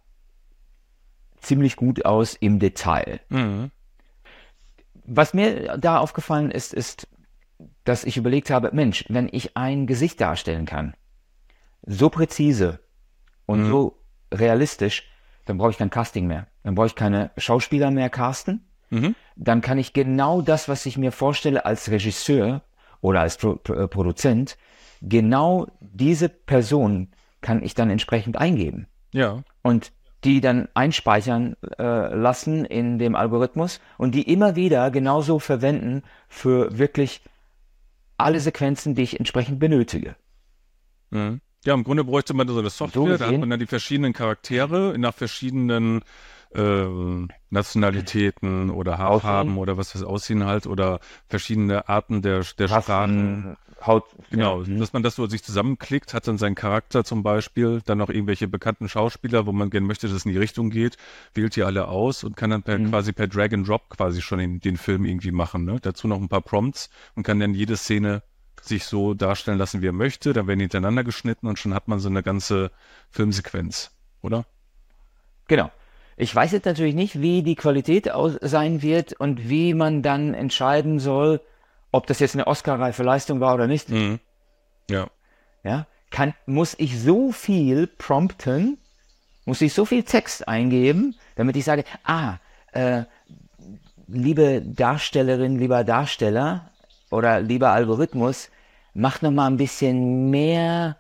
ziemlich 1.41 1.77
gut 1.77 2.05
aus 2.05 2.35
im 2.35 2.59
Detail. 2.59 3.21
Mhm. 3.29 3.71
Was 5.05 5.35
mir 5.35 5.77
da 5.77 5.99
aufgefallen 5.99 6.51
ist, 6.51 6.73
ist, 6.73 7.07
dass 7.85 8.05
ich 8.05 8.17
überlegt 8.17 8.51
habe, 8.51 8.71
Mensch, 8.73 9.05
wenn 9.09 9.29
ich 9.31 9.57
ein 9.57 9.87
Gesicht 9.87 10.21
darstellen 10.21 10.65
kann, 10.65 10.95
so 11.87 12.09
präzise 12.09 12.81
und 13.45 13.67
so 13.67 14.03
realistisch, 14.33 15.14
dann 15.45 15.59
brauche 15.59 15.71
ich 15.71 15.79
kein 15.79 15.91
Casting 15.91 16.27
mehr. 16.27 16.47
Dann 16.63 16.75
brauche 16.75 16.87
ich 16.87 16.95
keine 16.95 17.31
Schauspieler 17.37 17.91
mehr 17.91 18.11
casten. 18.11 18.67
Mhm. 18.91 19.15
Dann 19.37 19.61
kann 19.61 19.79
ich 19.79 19.93
genau 19.93 20.41
das, 20.41 20.69
was 20.69 20.87
ich 20.87 20.97
mir 20.99 21.13
vorstelle 21.13 21.65
als 21.65 21.91
Regisseur 21.91 22.63
oder 23.01 23.21
als 23.21 23.37
Pro 23.37 23.57
Pro 23.57 23.75
äh, 23.75 23.89
Produzent, 23.89 24.57
genau 25.03 25.67
diese 25.81 26.29
Person 26.29 27.11
kann 27.41 27.63
ich 27.63 27.75
dann 27.75 27.91
entsprechend 27.91 28.39
eingeben 28.39 28.87
Ja. 29.13 29.43
und 29.63 29.93
die 30.25 30.41
dann 30.41 30.69
einspeichern 30.73 31.57
äh, 31.79 32.15
lassen 32.15 32.65
in 32.65 32.99
dem 32.99 33.15
Algorithmus 33.15 33.81
und 33.99 34.15
die 34.15 34.23
immer 34.33 34.57
wieder 34.57 34.91
genauso 34.91 35.39
verwenden 35.39 36.03
für 36.29 36.79
wirklich 36.79 37.23
alle 38.17 38.41
Sequenzen, 38.41 38.95
die 38.95 39.03
ich 39.03 39.19
entsprechend 39.19 39.59
benötige. 39.59 40.17
Mhm. 41.11 41.41
Ja, 41.65 41.75
im 41.75 41.85
Grunde 41.85 42.05
bräuchte 42.05 42.35
man 42.35 42.47
so 42.49 42.59
eine 42.59 42.71
Software, 42.71 43.03
So 43.03 43.17
da 43.17 43.27
hat 43.27 43.39
man 43.39 43.51
dann 43.51 43.61
die 43.61 43.67
verschiedenen 43.67 44.13
Charaktere 44.13 44.95
nach 44.99 45.15
verschiedenen 45.15 46.03
ähm, 46.55 47.29
Nationalitäten 47.51 48.71
oder 48.71 48.99
Haarfarben 48.99 49.59
oder 49.59 49.77
was 49.77 49.93
das 49.93 50.03
Aussehen 50.03 50.45
halt 50.45 50.67
oder 50.67 51.01
verschiedene 51.29 51.89
Arten 51.89 52.23
der, 52.23 52.45
der 52.59 52.69
Sprachen. 52.69 53.45
Rassen, 53.45 53.57
Haut. 53.87 54.05
Genau, 54.31 54.63
ja. 54.63 54.79
dass 54.79 54.93
man 54.93 55.03
das 55.03 55.17
so 55.17 55.27
sich 55.27 55.43
zusammenklickt, 55.43 56.15
hat 56.15 56.27
dann 56.27 56.39
seinen 56.39 56.55
Charakter 56.55 57.05
zum 57.05 57.23
Beispiel, 57.23 57.83
dann 57.85 57.99
noch 57.99 58.09
irgendwelche 58.09 58.49
bekannten 58.49 58.89
Schauspieler, 58.89 59.47
wo 59.47 59.53
man 59.53 59.71
gerne 59.71 59.87
möchte, 59.87 60.07
dass 60.07 60.17
es 60.17 60.25
in 60.25 60.33
die 60.33 60.39
Richtung 60.39 60.71
geht, 60.71 60.97
wählt 61.35 61.57
die 61.57 61.65
alle 61.65 61.89
aus 61.89 62.25
und 62.25 62.37
kann 62.37 62.51
dann 62.51 62.63
per, 62.63 62.79
mhm. 62.79 62.91
quasi 62.91 63.13
per 63.13 63.27
Drag 63.27 63.53
and 63.53 63.69
Drop 63.69 63.91
quasi 63.91 64.23
schon 64.23 64.39
den, 64.39 64.61
den 64.61 64.77
Film 64.77 65.05
irgendwie 65.05 65.33
machen. 65.33 65.65
Ne? 65.65 65.79
Dazu 65.83 66.09
noch 66.09 66.21
ein 66.21 66.29
paar 66.29 66.41
Prompts 66.41 66.89
und 67.15 67.25
kann 67.25 67.41
dann 67.41 67.53
jede 67.55 67.77
Szene 67.77 68.23
sich 68.69 68.85
so 68.85 69.15
darstellen 69.15 69.59
lassen, 69.59 69.83
wie 69.83 69.89
er 69.89 69.93
möchte. 69.93 70.33
Dann 70.33 70.47
werden 70.47 70.59
die 70.59 70.65
hintereinander 70.65 71.05
geschnitten 71.05 71.47
und 71.47 71.59
schon 71.59 71.75
hat 71.75 71.89
man 71.89 71.99
so 71.99 72.09
eine 72.09 72.23
ganze 72.23 72.71
Filmsequenz, 73.11 73.91
oder? 74.23 74.45
Genau. 75.49 75.71
Ich 76.17 76.35
weiß 76.35 76.53
jetzt 76.53 76.65
natürlich 76.67 76.95
nicht, 76.95 77.21
wie 77.21 77.43
die 77.43 77.57
Qualität 77.57 78.11
sein 78.41 78.83
wird 78.83 79.15
und 79.15 79.49
wie 79.49 79.75
man 79.75 80.03
dann 80.03 80.33
entscheiden 80.33 81.01
soll, 81.01 81.41
ob 81.91 82.07
das 82.07 82.21
jetzt 82.21 82.35
eine 82.35 82.47
Oscar-reife 82.47 83.03
Leistung 83.03 83.41
war 83.41 83.55
oder 83.55 83.67
nicht. 83.67 83.89
Mhm. 83.89 84.21
Ja. 84.89 85.09
Ja. 85.63 85.87
Kann, 86.11 86.35
muss 86.47 86.75
ich 86.79 87.01
so 87.01 87.33
viel 87.33 87.89
prompten, 87.89 88.79
muss 89.45 89.61
ich 89.61 89.75
so 89.75 89.85
viel 89.85 90.05
Text 90.05 90.47
eingeben, 90.47 91.17
damit 91.35 91.57
ich 91.57 91.65
sage, 91.65 91.85
ah, 92.05 92.37
äh, 92.73 93.05
liebe 94.07 94.63
Darstellerin, 94.63 95.59
lieber 95.59 95.83
Darsteller 95.83 96.71
oder 97.11 97.41
lieber 97.41 97.71
Algorithmus, 97.71 98.51
mach 98.95 99.23
noch 99.23 99.33
mal 99.33 99.47
ein 99.47 99.57
bisschen 99.57 100.31
mehr 100.31 100.97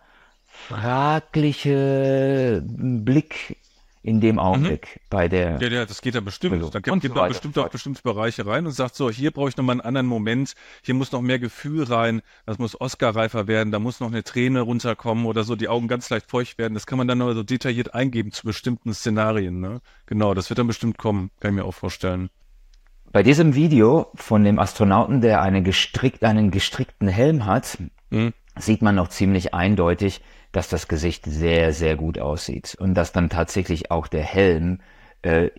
fragliche 0.47 2.63
Blick 2.65 3.57
in 4.05 4.21
dem 4.21 4.39
Augenblick 4.39 4.97
mhm. 4.97 5.07
bei 5.09 5.29
der. 5.29 5.59
Ja, 5.61 5.69
ja, 5.69 5.87
das 5.87 6.03
geht 6.03 6.15
ja 6.15 6.21
bestimmt. 6.21 6.63
Da 6.75 6.81
gibt, 6.81 7.01
gibt 7.01 7.15
man 7.15 7.29
bestimmt 7.29 7.57
auch 7.57 7.71
bestimmte 7.71 8.03
Bereiche 8.03 8.47
rein 8.47 8.67
und 8.67 8.73
sagt 8.73 8.97
so, 8.97 9.11
hier 9.11 9.31
brauche 9.31 9.49
ich 9.49 9.57
noch 9.57 9.65
mal 9.65 9.73
einen 9.73 9.81
anderen 9.81 10.07
Moment, 10.07 10.55
hier 10.83 10.95
muss 10.95 11.11
noch 11.11 11.23
mehr 11.23 11.39
Gefühl 11.39 11.85
rein, 11.85 12.21
das 12.45 12.59
muss 12.59 12.79
Oscar-reifer 12.79 13.47
werden, 13.47 13.73
da 13.73 13.79
muss 13.79 14.01
noch 14.01 14.09
eine 14.09 14.23
Träne 14.23 14.61
runterkommen 14.61 15.25
oder 15.25 15.43
so, 15.43 15.57
die 15.57 15.69
Augen 15.69 15.89
ganz 15.89 16.11
leicht 16.11 16.31
feucht 16.31 16.59
werden. 16.59 16.75
Das 16.75 16.87
kann 16.87 16.99
man 16.99 17.09
dann 17.09 17.19
noch 17.19 17.33
so 17.33 17.43
detailliert 17.43 17.95
eingeben 17.95 18.31
zu 18.31 18.45
bestimmten 18.45 18.93
Szenarien. 18.93 19.61
Ne? 19.61 19.81
Genau, 20.05 20.35
das 20.35 20.51
wird 20.51 20.59
dann 20.59 20.67
bestimmt 20.67 20.99
kommen, 20.99 21.31
kann 21.41 21.53
ich 21.53 21.57
mir 21.57 21.65
auch 21.65 21.75
vorstellen. 21.75 22.29
Bei 23.15 23.23
diesem 23.23 23.55
Video 23.55 24.09
von 24.17 24.43
dem 24.43 24.59
Astronauten, 24.59 25.21
der 25.21 25.41
eine 25.41 25.63
gestrickt, 25.63 26.25
einen 26.25 26.51
gestrickten 26.51 27.07
Helm 27.07 27.47
hat, 27.47 27.79
mhm. 28.11 28.33
sieht 28.59 28.83
man 28.83 28.97
noch 28.97 29.07
ziemlich 29.07 29.55
eindeutig, 29.55 30.21
dass 30.51 30.69
das 30.69 30.89
Gesicht 30.89 31.25
sehr, 31.25 31.73
sehr 31.73 31.95
gut 31.95 32.19
aussieht 32.19 32.77
und 32.77 32.95
dass 32.95 33.13
dann 33.13 33.31
tatsächlich 33.31 33.93
auch 33.93 34.09
der 34.09 34.25
Helm, 34.25 34.81
äh, 35.23 35.51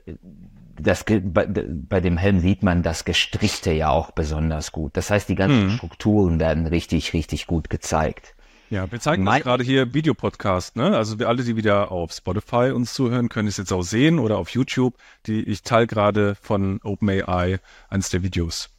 das, 0.77 1.05
bei, 1.05 1.47
bei 1.47 2.01
dem 2.01 2.17
Helm 2.17 2.41
sieht 2.41 2.61
man 2.61 2.83
das 2.83 3.05
Gestrickte 3.05 3.71
ja 3.71 3.89
auch 3.89 4.11
besonders 4.11 4.73
gut. 4.73 4.97
Das 4.97 5.09
heißt, 5.09 5.29
die 5.29 5.35
ganzen 5.35 5.69
hm. 5.69 5.77
Strukturen 5.77 6.41
werden 6.41 6.67
richtig, 6.67 7.13
richtig 7.13 7.47
gut 7.47 7.69
gezeigt. 7.69 8.34
Ja, 8.69 8.91
wir 8.91 8.99
zeigen 8.99 9.23
mein, 9.23 9.39
das 9.39 9.43
gerade 9.43 9.63
hier 9.63 9.93
Videopodcast, 9.93 10.75
ne? 10.75 10.97
Also 10.97 11.19
wir 11.19 11.27
alle, 11.27 11.43
die 11.43 11.55
wieder 11.55 11.91
auf 11.91 12.11
Spotify 12.11 12.71
uns 12.73 12.93
zuhören, 12.93 13.29
können 13.29 13.47
es 13.47 13.57
jetzt 13.57 13.71
auch 13.71 13.83
sehen 13.83 14.19
oder 14.19 14.37
auf 14.37 14.49
YouTube. 14.49 14.95
Die 15.27 15.43
ich 15.43 15.61
teile 15.61 15.87
gerade 15.87 16.35
von 16.35 16.79
OpenAI 16.83 17.59
eines 17.89 18.09
der 18.09 18.23
Videos. 18.23 18.69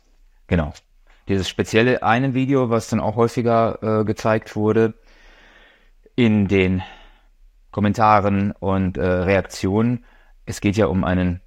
Genau. 0.48 0.72
Dieses 1.28 1.48
spezielle 1.48 2.02
eine 2.02 2.34
Video, 2.34 2.70
was 2.70 2.88
dann 2.88 3.00
auch 3.00 3.16
häufiger 3.16 4.00
äh, 4.00 4.04
gezeigt 4.04 4.54
wurde, 4.54 4.94
in 6.14 6.48
den 6.48 6.82
Kommentaren 7.70 8.52
und 8.52 8.96
äh, 8.96 9.04
Reaktionen. 9.04 10.04
Es 10.46 10.60
geht 10.60 10.76
ja 10.76 10.86
um 10.86 11.04
einen 11.04 11.40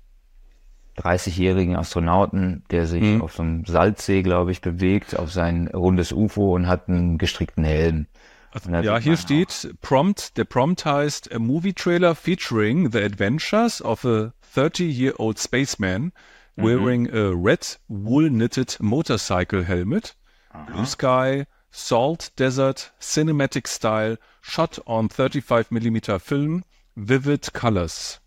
30-jährigen 1.00 1.75
Astronauten, 1.75 2.63
der 2.72 2.86
sich 2.86 3.03
mhm. 3.03 3.22
auf 3.22 3.34
so 3.34 3.44
einem 3.44 3.65
Salzsee, 3.65 4.22
glaube 4.22 4.51
ich, 4.51 4.62
bewegt, 4.62 5.18
auf 5.18 5.32
sein 5.32 5.68
rundes 5.68 6.12
UFO 6.12 6.56
und 6.56 6.68
hat 6.68 6.89
einen 6.89 7.18
gestrickten 7.18 7.63
Helm. 7.63 8.08
Also, 8.51 8.72
ja, 8.72 8.98
hier 8.98 9.18
steht 9.18 9.75
Prompt, 9.82 10.36
der 10.38 10.44
Prompt 10.44 10.84
heißt 10.84 11.32
a 11.32 11.38
movie 11.38 11.74
trailer 11.74 12.15
featuring 12.15 12.91
the 12.91 13.00
adventures 13.00 13.82
of 13.82 14.03
a 14.06 14.34
30-year-old 14.56 15.38
spaceman 15.38 16.12
mhm. 16.56 16.63
wearing 16.63 17.13
a 17.13 17.32
red 17.32 17.77
wool-knitted 17.88 18.77
motorcycle 18.79 19.63
helmet, 19.63 20.15
Aha. 20.51 20.65
blue 20.72 20.86
sky, 20.86 21.46
salt 21.72 22.32
desert, 22.39 22.91
cinematic 23.00 23.68
style, 23.68 24.18
Shot 24.41 24.79
on 24.88 25.10
35mm 25.10 26.20
Film, 26.20 26.63
Vivid 26.96 27.53
Colors. 27.53 28.20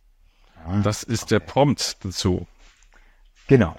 Ah, 0.65 0.81
das 0.83 1.03
ist 1.03 1.25
okay. 1.25 1.35
der 1.35 1.41
Prompt 1.41 1.97
dazu. 2.05 2.47
Genau. 3.49 3.77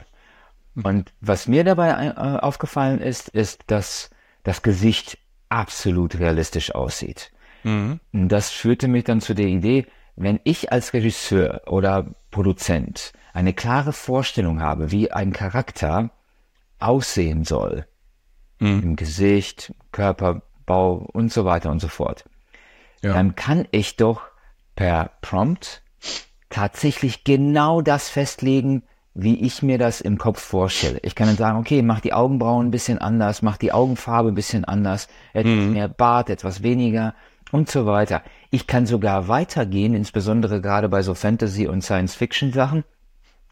Und 0.76 1.14
was 1.22 1.48
mir 1.48 1.64
dabei 1.64 1.90
äh, 1.90 2.40
aufgefallen 2.40 3.00
ist, 3.00 3.30
ist, 3.30 3.64
dass 3.68 4.10
das 4.44 4.62
Gesicht 4.62 5.18
absolut 5.50 6.20
realistisch 6.20 6.74
aussieht. 6.74 7.32
Mhm. 7.64 8.00
Das 8.12 8.50
führte 8.50 8.88
mich 8.88 9.04
dann 9.04 9.22
zu 9.22 9.34
der 9.34 9.48
Idee, 9.48 9.86
wenn 10.16 10.40
ich 10.44 10.72
als 10.72 10.94
Regisseur 10.94 11.62
oder 11.68 12.08
Produzent 12.32 13.14
eine 13.34 13.54
klare 13.54 13.94
Vorstellung 13.94 14.62
habe, 14.62 14.92
wie 14.92 15.12
ein 15.12 15.32
Charakter 15.32 16.12
aussehen 16.80 17.44
soll, 17.46 17.88
mhm. 18.60 18.82
im 18.84 18.96
Gesicht, 18.96 19.74
Körperbau 19.92 21.08
und 21.14 21.32
so 21.32 21.46
weiter 21.46 21.72
und 21.72 21.80
so 21.80 21.88
fort, 21.88 22.26
ja. 23.02 23.14
dann 23.14 23.36
kann 23.36 23.68
ich 23.72 23.96
doch 23.96 24.22
per 24.76 25.12
Prompt 25.22 25.84
tatsächlich 26.50 27.24
genau 27.24 27.82
das 27.82 28.10
festlegen, 28.10 28.84
wie 29.16 29.40
ich 29.42 29.62
mir 29.62 29.78
das 29.78 30.02
im 30.02 30.18
Kopf 30.18 30.42
vorstelle. 30.42 31.00
Ich 31.04 31.14
kann 31.14 31.28
dann 31.28 31.38
sagen, 31.38 31.60
okay, 31.60 31.82
mach 31.82 32.00
die 32.00 32.14
Augenbrauen 32.14 32.68
ein 32.68 32.72
bisschen 32.72 32.98
anders, 32.98 33.42
mach 33.42 33.58
die 33.58 33.72
Augenfarbe 33.72 34.30
ein 34.30 34.36
bisschen 34.36 34.66
anders, 34.66 35.08
etwas 35.34 35.54
mhm. 35.54 35.74
mehr 35.74 35.88
Bart, 35.88 36.30
etwas 36.30 36.64
weniger 36.64 37.14
und 37.52 37.70
so 37.70 37.86
weiter. 37.86 38.24
Ich 38.50 38.66
kann 38.66 38.88
sogar 38.88 39.28
weitergehen, 39.28 39.94
insbesondere 39.94 40.62
gerade 40.62 40.90
bei 40.90 41.04
so 41.04 41.14
Fantasy- 41.14 41.68
und 41.68 41.84
Science-Fiction-Sachen. 41.84 42.84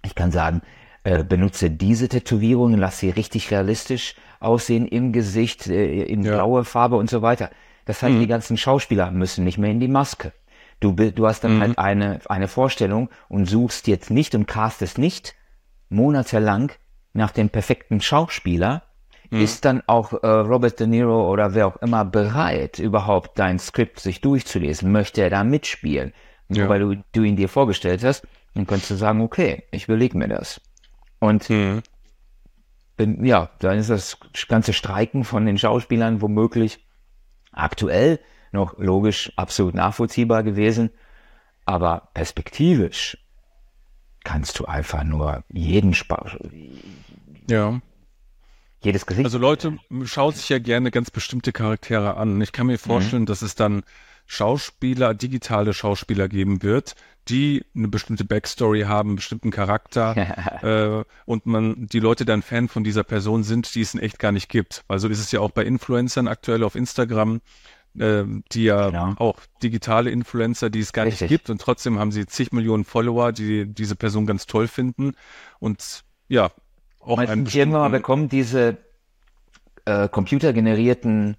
Ich 0.04 0.16
kann 0.16 0.32
sagen, 0.32 0.62
äh, 1.04 1.24
benutze 1.24 1.70
diese 1.70 2.10
Tätowierungen, 2.10 2.80
lass 2.80 2.98
sie 2.98 3.12
richtig 3.12 3.52
realistisch 3.52 4.16
aussehen 4.40 4.88
im 4.88 5.12
Gesicht, 5.14 5.68
äh, 5.68 6.04
in 6.04 6.24
ja. 6.24 6.34
blaue 6.34 6.64
Farbe 6.66 6.96
und 6.96 7.10
so 7.10 7.22
weiter. 7.22 7.52
Das 7.86 8.02
heißt, 8.02 8.16
mhm. 8.16 8.20
die 8.22 8.28
ganzen 8.28 8.58
Schauspieler 8.58 9.12
müssen 9.12 9.44
nicht 9.44 9.60
mehr 9.60 9.72
in 9.72 9.80
die 9.80 9.88
Maske. 9.88 10.34
Du, 10.80 10.94
du 10.94 11.28
hast 11.28 11.44
dann 11.44 11.58
mhm. 11.58 11.62
halt 11.62 11.78
eine, 11.78 12.20
eine 12.26 12.48
Vorstellung 12.48 13.10
und 13.30 13.46
suchst 13.46 13.88
jetzt 13.88 14.10
nicht 14.10 14.34
und 14.34 14.48
castest 14.48 14.98
nicht 14.98 15.36
monatelang 15.92 16.72
nach 17.14 17.32
dem 17.32 17.50
perfekten 17.50 18.02
Schauspieler, 18.02 18.84
mhm. 19.30 19.42
ist 19.42 19.66
dann 19.66 19.84
auch 19.88 20.14
äh, 20.14 20.28
Robert 20.28 20.80
De 20.80 20.88
Niro 20.88 21.30
oder 21.30 21.54
wer 21.54 21.68
auch 21.68 21.78
immer 21.78 22.06
bereit, 22.06 22.80
überhaupt 22.80 23.38
dein 23.38 23.60
Skript 23.60 24.00
sich 24.00 24.22
durchzulesen? 24.22 24.92
Möchte 24.92 25.22
er 25.22 25.30
da 25.30 25.44
mitspielen? 25.44 26.14
Ja. 26.50 26.68
Weil 26.68 26.80
du, 26.80 27.04
du 27.14 27.24
ihn 27.24 27.36
dir 27.36 27.50
vorgestellt 27.50 28.04
hast, 28.04 28.28
dann 28.54 28.68
könntest 28.68 28.92
du 28.92 28.96
sagen, 28.96 29.22
okay, 29.22 29.64
ich 29.72 29.86
überlege 29.86 30.18
mir 30.18 30.28
das. 30.28 30.60
Und 31.20 31.50
mhm. 31.50 31.82
bin, 32.98 33.24
ja, 33.24 33.50
dann 33.60 33.78
ist 33.78 33.90
das 33.90 34.18
ganze 34.48 34.74
Streiken 34.74 35.24
von 35.24 35.46
den 35.46 35.58
Schauspielern 35.58 36.22
womöglich 36.22 36.86
aktuell 37.52 38.20
noch 38.52 38.78
logisch 38.78 39.32
absolut 39.38 39.76
nachvollziehbar 39.76 40.44
gewesen, 40.44 40.92
aber 41.66 42.10
perspektivisch 42.14 43.18
kannst 44.24 44.60
du 44.60 44.66
einfach 44.66 45.04
nur 45.04 45.44
jeden 45.50 45.94
Spaß. 45.94 46.38
Ja. 47.50 47.82
Jedes 48.84 49.06
Gesicht. 49.06 49.26
Also 49.26 49.38
Leute 49.38 49.78
schauen 50.06 50.34
sich 50.34 50.50
ja 50.50 50.60
gerne 50.60 50.90
ganz 50.90 51.12
bestimmte 51.12 51.52
Charaktere 51.52 52.18
an. 52.18 52.42
Ich 52.42 52.52
kann 52.52 52.68
mir 52.68 52.80
vorstellen, 52.80 53.24
mhm. 53.24 53.28
dass 53.28 53.42
es 53.44 53.56
dann 53.56 53.84
Schauspieler, 54.26 55.14
digitale 55.14 55.74
Schauspieler 55.74 56.28
geben 56.30 56.64
wird, 56.64 56.96
die 57.28 57.66
eine 57.76 57.90
bestimmte 57.90 58.26
Backstory 58.26 58.84
haben, 58.84 59.10
einen 59.10 59.16
bestimmten 59.18 59.52
Charakter 59.52 60.16
äh, 61.04 61.04
und 61.26 61.46
man 61.46 61.88
die 61.88 62.00
Leute 62.00 62.26
dann 62.26 62.42
Fan 62.42 62.68
von 62.68 62.84
dieser 62.84 63.04
Person 63.04 63.44
sind, 63.44 63.76
die 63.76 63.82
es 63.82 63.94
in 63.94 64.00
echt 64.00 64.20
gar 64.20 64.32
nicht 64.32 64.50
gibt. 64.50 64.84
Also 64.88 65.10
ist 65.10 65.20
es 65.20 65.32
ja 65.32 65.42
auch 65.42 65.52
bei 65.52 65.64
Influencern 65.64 66.28
aktuell 66.28 66.64
auf 66.64 66.76
Instagram, 66.76 67.42
äh, 67.98 68.24
die 68.52 68.64
ja 68.64 68.90
genau. 68.90 69.14
auch 69.18 69.40
digitale 69.62 70.12
Influencer, 70.12 70.70
die 70.70 70.80
es 70.80 70.94
gar 70.94 71.06
Richtig. 71.06 71.22
nicht 71.22 71.30
gibt 71.30 71.50
und 71.50 71.62
trotzdem 71.62 72.00
haben 72.00 72.12
sie 72.12 72.26
zig 72.26 72.52
Millionen 72.52 72.86
Follower, 72.86 73.32
die 73.32 73.66
diese 73.66 73.96
Person 73.96 74.26
ganz 74.26 74.46
toll 74.46 74.68
finden 74.68 75.14
und 75.60 76.04
ja, 76.28 76.52
auch 77.00 77.18
einen 77.18 77.46
irgendwann 77.48 77.82
mal 77.82 77.90
bekommen 77.90 78.30
diese 78.30 78.78
äh, 79.86 80.08
computergenerierten 80.08 81.36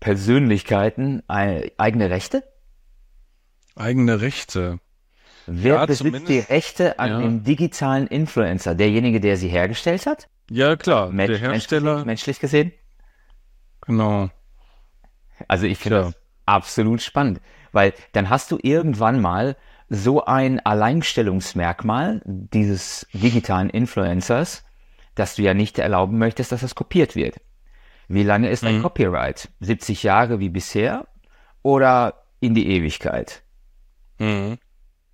Persönlichkeiten 0.00 1.22
eigene 1.28 2.10
Rechte? 2.10 2.42
Eigene 3.76 4.20
Rechte. 4.20 4.80
Wer 5.46 5.74
ja, 5.74 5.86
besitzt 5.86 6.28
die 6.28 6.38
Rechte 6.38 6.98
an 6.98 7.10
ja. 7.10 7.20
dem 7.20 7.44
digitalen 7.44 8.06
Influencer? 8.06 8.74
Derjenige, 8.74 9.20
der 9.20 9.36
sie 9.36 9.48
hergestellt 9.48 10.06
hat? 10.06 10.28
Ja, 10.50 10.76
klar. 10.76 11.10
Mensch, 11.10 11.30
der 11.30 11.38
Hersteller. 11.38 12.04
Menschlich, 12.04 12.06
menschlich, 12.06 12.40
gesehen? 12.40 12.72
Genau. 13.82 14.30
Also 15.48 15.66
ich 15.66 15.78
finde 15.78 15.98
das 16.04 16.14
absolut 16.46 17.02
spannend, 17.02 17.40
weil 17.72 17.92
dann 18.12 18.30
hast 18.30 18.50
du 18.50 18.58
irgendwann 18.62 19.20
mal 19.20 19.56
so 19.88 20.24
ein 20.24 20.60
Alleinstellungsmerkmal 20.60 22.22
dieses 22.24 23.06
digitalen 23.12 23.70
Influencers, 23.70 24.64
dass 25.14 25.34
du 25.36 25.42
ja 25.42 25.54
nicht 25.54 25.78
erlauben 25.78 26.18
möchtest, 26.18 26.52
dass 26.52 26.60
das 26.60 26.74
kopiert 26.74 27.16
wird. 27.16 27.36
Wie 28.08 28.22
lange 28.22 28.50
ist 28.50 28.64
ein 28.64 28.78
Mhm. 28.78 28.82
Copyright? 28.82 29.48
70 29.60 30.02
Jahre 30.02 30.40
wie 30.40 30.48
bisher 30.48 31.06
oder 31.62 32.24
in 32.40 32.54
die 32.54 32.68
Ewigkeit? 32.68 33.42
Mhm. 34.18 34.58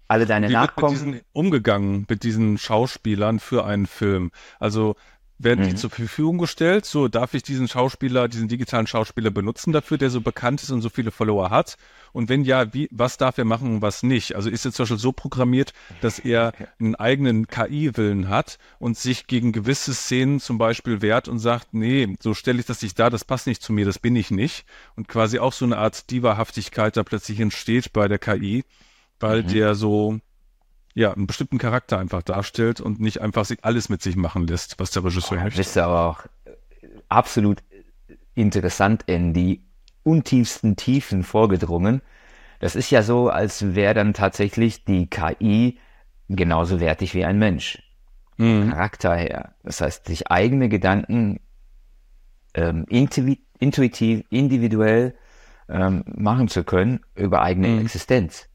Alle 0.09 0.26
deine 0.26 0.49
Wie 0.49 0.52
wird 0.52 0.61
mit 0.62 0.71
Nachkommen. 0.71 0.92
diesen 0.95 1.21
umgegangen, 1.33 2.06
mit 2.09 2.23
diesen 2.23 2.59
Schauspielern 2.59 3.40
für 3.40 3.64
einen 3.66 3.87
Film? 3.87 4.30
Also 4.61 4.95
werden 5.38 5.62
die 5.62 5.73
Mhm. 5.73 5.76
zur 5.76 5.90
Verfügung 5.90 6.38
gestellt? 6.38 6.87
So, 6.87 7.09
darf 7.09 7.35
ich 7.35 7.43
diesen 7.43 7.69
Schauspieler, 7.69 8.28
diesen 8.28 8.49
digitalen 8.49 8.87
Schauspieler 8.87 9.31
benutzen 9.31 9.73
dafür, 9.73 9.99
der 9.99 10.11
so 10.11 10.21
bekannt 10.21 10.62
ist 10.62 10.71
und 10.71 10.81
so 10.83 10.88
viele 10.88 11.11
Follower 11.11 11.50
hat? 11.50 11.76
Und 12.12 12.28
wenn 12.28 12.43
ja, 12.45 12.73
wie, 12.73 12.88
was 12.90 13.19
darf 13.19 13.37
er 13.38 13.45
machen 13.45 13.76
und 13.76 13.83
was 13.83 14.02
nicht? 14.02 14.35
Also 14.35 14.49
ist 14.49 14.64
er 14.64 14.73
zum 14.73 14.85
Beispiel 14.85 14.99
so 14.99 15.12
programmiert, 15.12 15.73
dass 16.00 16.19
er 16.19 16.55
einen 16.81 16.95
eigenen 16.95 17.47
KI-Willen 17.49 18.28
hat 18.28 18.59
und 18.78 18.97
sich 18.97 19.26
gegen 19.26 19.52
gewisse 19.52 19.93
Szenen 19.95 20.40
zum 20.40 20.57
Beispiel 20.59 21.02
wehrt 21.02 21.28
und 21.28 21.38
sagt, 21.38 21.75
nee, 21.75 22.16
so 22.21 22.33
stelle 22.33 22.61
ich 22.61 22.66
das 22.66 22.81
nicht 22.83 22.99
dar, 22.99 23.11
das 23.11 23.25
passt 23.25 23.47
nicht 23.47 23.62
zu 23.62 23.73
mir, 23.73 23.85
das 23.85 23.99
bin 23.99 24.16
ich 24.16 24.31
nicht. 24.31 24.64
Und 24.97 25.09
quasi 25.09 25.38
auch 25.38 25.52
so 25.52 25.64
eine 25.64 25.76
Art 25.78 26.11
Diva-Haftigkeit 26.11 26.97
da 26.97 27.02
plötzlich 27.05 27.40
entsteht 27.40 27.93
bei 27.93 28.09
der 28.09 28.19
KI, 28.19 28.64
weil 29.21 29.43
Mhm. 29.43 29.49
der 29.49 29.75
so 29.75 30.19
ja, 30.96 31.12
einen 31.12 31.26
bestimmten 31.26 31.58
Charakter 31.58 31.98
einfach 31.98 32.22
darstellt 32.22 32.80
und 32.80 33.00
nicht 33.00 33.20
einfach 33.20 33.44
sich 33.44 33.58
alles 33.62 33.90
mit 33.90 34.00
sich 34.00 34.16
machen 34.16 34.46
lässt, 34.46 34.78
was 34.80 34.90
der 34.92 35.04
Regisseur 35.04 35.36
Da 35.36 35.44
möchte. 35.44 35.58
bist 35.58 35.76
du 35.76 35.84
aber 35.84 36.06
auch 36.06 36.24
äh, 36.46 36.52
absolut 37.10 37.62
interessant 38.34 39.04
in 39.06 39.34
die 39.34 39.62
untiefsten 40.04 40.74
Tiefen 40.74 41.22
vorgedrungen. 41.22 42.00
Das 42.60 42.76
ist 42.76 42.90
ja 42.90 43.02
so, 43.02 43.28
als 43.28 43.74
wäre 43.74 43.92
dann 43.92 44.14
tatsächlich 44.14 44.86
die 44.86 45.06
KI 45.06 45.78
genauso 46.30 46.80
wertig 46.80 47.12
wie 47.14 47.26
ein 47.26 47.38
Mensch. 47.38 47.82
Mhm. 48.38 48.70
Charakter 48.70 49.14
her. 49.14 49.54
Das 49.64 49.82
heißt, 49.82 50.06
sich 50.06 50.30
eigene 50.30 50.70
Gedanken 50.70 51.40
ähm, 52.54 52.86
intuit, 52.88 53.40
intuitiv, 53.58 54.24
individuell 54.30 55.14
ähm, 55.68 56.04
machen 56.06 56.48
zu 56.48 56.64
können 56.64 57.00
über 57.14 57.42
eigene 57.42 57.68
Mhm. 57.68 57.80
Existenz. 57.80 58.48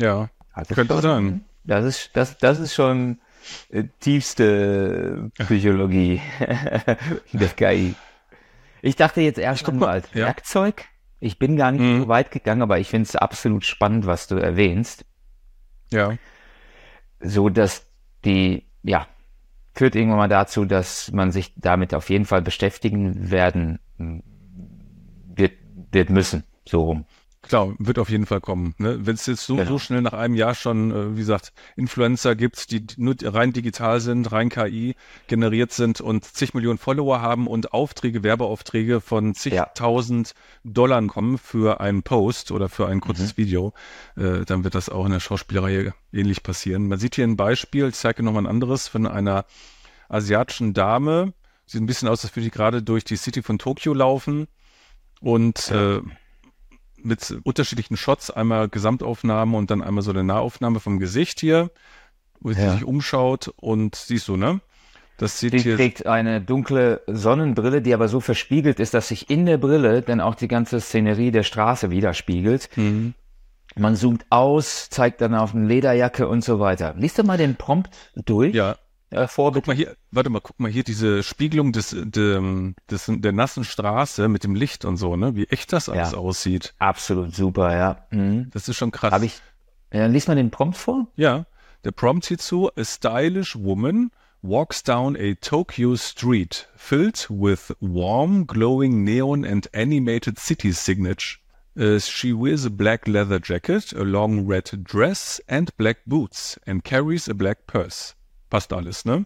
Ja, 0.00 0.30
Könnte 0.74 1.00
sein. 1.00 1.44
Das 1.64 1.84
ist, 1.84 2.10
das, 2.14 2.38
das 2.38 2.58
ist 2.58 2.74
schon 2.74 3.20
äh, 3.70 3.84
tiefste 4.00 5.30
Psychologie 5.38 6.20
der 7.32 7.48
KI. 7.48 7.94
Ich 8.82 8.96
dachte 8.96 9.20
jetzt 9.20 9.38
erst 9.38 9.68
einmal 9.68 9.88
mal, 9.88 9.92
als 9.94 10.08
ja. 10.14 10.26
Werkzeug. 10.26 10.84
Ich 11.20 11.38
bin 11.38 11.56
gar 11.56 11.70
nicht 11.70 11.82
Mhm. 11.82 12.00
so 12.02 12.08
weit 12.08 12.30
gegangen, 12.30 12.62
aber 12.62 12.78
ich 12.78 12.88
finde 12.88 13.04
es 13.06 13.14
absolut 13.16 13.64
spannend, 13.66 14.06
was 14.06 14.26
du 14.26 14.36
erwähnst. 14.36 15.04
ja, 15.92 16.16
So 17.20 17.50
dass 17.50 17.86
die, 18.24 18.64
ja, 18.82 19.06
führt 19.74 19.94
irgendwann 19.96 20.18
mal 20.18 20.28
dazu, 20.28 20.64
dass 20.64 21.12
man 21.12 21.30
sich 21.30 21.52
damit 21.56 21.94
auf 21.94 22.08
jeden 22.10 22.24
Fall 22.24 22.40
beschäftigen 22.42 23.30
werden 23.30 23.78
wird, 23.98 25.52
wird 25.92 26.10
müssen. 26.10 26.44
So 26.66 26.82
rum. 26.84 27.04
Klar, 27.50 27.74
wird 27.78 27.98
auf 27.98 28.08
jeden 28.08 28.26
Fall 28.26 28.40
kommen. 28.40 28.74
Ne? 28.78 29.04
Wenn 29.04 29.14
es 29.14 29.26
jetzt 29.26 29.44
so, 29.44 29.56
Genau. 29.56 29.68
so 29.68 29.78
schnell 29.78 30.00
nach 30.02 30.12
einem 30.12 30.34
Jahr 30.34 30.54
schon, 30.54 30.90
äh, 30.90 31.16
wie 31.16 31.20
gesagt, 31.20 31.52
Influencer 31.76 32.34
gibt, 32.36 32.70
die 32.70 32.86
nur 32.96 33.14
rein 33.22 33.52
digital 33.52 34.00
sind, 34.00 34.32
rein 34.32 34.48
KI 34.48 34.94
generiert 35.26 35.72
sind 35.72 36.00
und 36.00 36.24
zig 36.24 36.54
Millionen 36.54 36.78
Follower 36.78 37.20
haben 37.20 37.46
und 37.46 37.72
Aufträge, 37.72 38.22
Werbeaufträge 38.22 39.00
von 39.00 39.34
zigtausend 39.34 40.32
Dollar 40.64 41.04
kommen 41.08 41.38
für 41.38 41.80
einen 41.80 42.02
Post 42.02 42.52
oder 42.52 42.68
für 42.68 42.86
ein 42.86 43.00
kurzes 43.00 43.36
Video, 43.36 43.72
äh, 44.16 44.44
dann 44.46 44.64
wird 44.64 44.74
das 44.74 44.88
auch 44.88 45.04
in 45.04 45.12
der 45.12 45.20
Schauspielerei 45.20 45.92
ähnlich 46.12 46.42
passieren. 46.42 46.88
Man 46.88 46.98
sieht 46.98 47.16
hier 47.16 47.24
ein 47.26 47.36
Beispiel, 47.36 47.88
ich 47.88 47.94
zeige 47.96 48.22
noch 48.22 48.32
mal 48.32 48.40
ein 48.42 48.46
anderes 48.46 48.86
von 48.88 49.06
einer 49.06 49.44
asiatischen 50.08 50.72
Dame. 50.72 51.32
Sieht 51.66 51.80
ein 51.80 51.86
bisschen 51.86 52.08
aus, 52.08 52.24
als 52.24 52.34
würde 52.36 52.44
die 52.44 52.50
gerade 52.50 52.82
durch 52.82 53.04
die 53.04 53.16
City 53.16 53.42
von 53.42 53.58
Tokio 53.58 53.92
laufen 53.94 54.46
und 55.20 55.70
äh, 55.70 56.00
mit 57.04 57.36
unterschiedlichen 57.44 57.96
Shots, 57.96 58.30
einmal 58.30 58.68
Gesamtaufnahme 58.68 59.56
und 59.56 59.70
dann 59.70 59.82
einmal 59.82 60.02
so 60.02 60.10
eine 60.10 60.24
Nahaufnahme 60.24 60.80
vom 60.80 60.98
Gesicht 60.98 61.40
hier, 61.40 61.70
wo 62.40 62.52
sie 62.52 62.60
Ja. 62.62 62.72
sich 62.72 62.84
umschaut 62.84 63.52
und 63.56 63.94
siehst 63.96 64.28
du, 64.28 64.36
ne? 64.36 64.60
Das 65.18 65.38
sieht 65.38 65.52
Die 65.52 65.58
hier, 65.58 65.76
trägt 65.76 66.06
eine 66.06 66.40
dunkle 66.40 67.02
Sonnenbrille, 67.06 67.82
die 67.82 67.92
aber 67.92 68.08
so 68.08 68.20
verspiegelt 68.20 68.80
ist, 68.80 68.94
dass 68.94 69.08
sich 69.08 69.28
in 69.28 69.44
der 69.44 69.58
Brille 69.58 70.00
dann 70.00 70.20
auch 70.20 70.34
die 70.34 70.48
ganze 70.48 70.80
Szenerie 70.80 71.30
der 71.30 71.42
Straße 71.42 71.90
widerspiegelt. 71.90 72.70
Mhm. 72.76 73.12
Man 73.76 73.96
zoomt 73.96 74.24
aus, 74.30 74.88
zeigt 74.88 75.20
dann 75.20 75.34
auf 75.34 75.54
eine 75.54 75.66
Lederjacke 75.66 76.26
und 76.26 76.42
so 76.42 76.58
weiter. 76.58 76.94
Lies 76.96 77.14
doch 77.14 77.24
mal 77.24 77.36
den 77.38 77.56
Prompt 77.56 77.90
durch. 78.16 78.54
ja, 78.54 78.76
Äh, 79.10 79.26
vor, 79.26 79.52
guck 79.52 79.66
mal 79.66 79.74
hier, 79.74 79.96
warte 80.12 80.30
mal, 80.30 80.40
guck 80.40 80.60
mal 80.60 80.70
hier 80.70 80.84
diese 80.84 81.22
Spiegelung 81.24 81.72
des, 81.72 81.90
dem, 81.98 82.76
des, 82.88 83.06
der 83.08 83.32
nassen 83.32 83.64
Straße 83.64 84.28
mit 84.28 84.44
dem 84.44 84.54
Licht 84.54 84.84
und 84.84 84.96
so, 84.98 85.16
ne? 85.16 85.34
Wie 85.34 85.46
echt 85.46 85.72
das 85.72 85.88
alles 85.88 86.12
Ja. 86.12 86.18
aussieht. 86.18 86.74
Absolut 86.78 87.34
super, 87.34 87.76
ja. 87.76 88.06
Mhm. 88.10 88.50
Das 88.52 88.68
ist 88.68 88.76
schon 88.76 88.92
krass. 88.92 89.12
Habe 89.12 89.26
ich. 89.26 89.40
Ja, 89.92 90.06
lies 90.06 90.28
mal 90.28 90.36
den 90.36 90.52
Prompt 90.52 90.76
vor. 90.76 91.08
Ja, 91.16 91.46
der 91.84 91.90
Prompt 91.90 92.26
hierzu, 92.26 92.70
a 92.76 92.84
stylish 92.84 93.56
woman 93.56 94.12
walks 94.42 94.82
down 94.84 95.16
a 95.18 95.34
Tokyo 95.40 95.96
street 95.96 96.68
filled 96.76 97.26
with 97.28 97.74
warm, 97.80 98.46
glowing 98.46 99.02
neon 99.02 99.44
and 99.44 99.68
animated 99.74 100.38
city 100.38 100.70
signage. 100.72 101.38
Uh, 101.76 101.98
she 101.98 102.32
wears 102.32 102.64
a 102.64 102.70
black 102.70 103.06
leather 103.08 103.40
jacket, 103.40 103.92
a 103.92 104.02
long 104.04 104.46
red 104.46 104.70
dress 104.84 105.40
and 105.48 105.76
black 105.76 105.98
boots 106.06 106.58
and 106.66 106.84
carries 106.84 107.28
a 107.28 107.34
black 107.34 107.66
purse. 107.66 108.14
Passt 108.50 108.72
alles, 108.72 109.04
ne? 109.04 109.24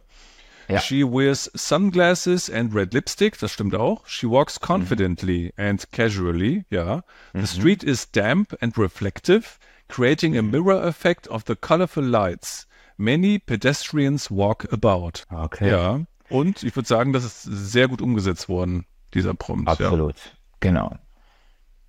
Ja. 0.68 0.80
She 0.80 1.04
wears 1.04 1.50
sunglasses 1.54 2.48
and 2.48 2.74
red 2.74 2.94
lipstick, 2.94 3.38
das 3.38 3.52
stimmt 3.52 3.74
auch. 3.74 4.06
She 4.06 4.26
walks 4.26 4.60
confidently 4.60 5.52
and 5.56 5.90
casually, 5.92 6.64
ja. 6.70 7.02
The 7.34 7.46
street 7.46 7.82
is 7.82 8.10
damp 8.10 8.56
and 8.62 8.76
reflective, 8.78 9.58
creating 9.88 10.38
a 10.38 10.42
mirror 10.42 10.82
effect 10.82 11.28
of 11.28 11.44
the 11.46 11.54
colorful 11.56 12.04
lights. 12.04 12.66
Many 12.96 13.38
pedestrians 13.38 14.30
walk 14.30 14.72
about. 14.72 15.24
Okay. 15.30 15.70
Ja. 15.70 16.00
Und 16.30 16.62
ich 16.62 16.74
würde 16.74 16.88
sagen, 16.88 17.12
das 17.12 17.24
ist 17.24 17.42
sehr 17.42 17.88
gut 17.88 18.00
umgesetzt 18.00 18.48
worden, 18.48 18.86
dieser 19.12 19.34
Prompt. 19.34 19.68
Absolut. 19.68 20.16
Genau. 20.60 20.96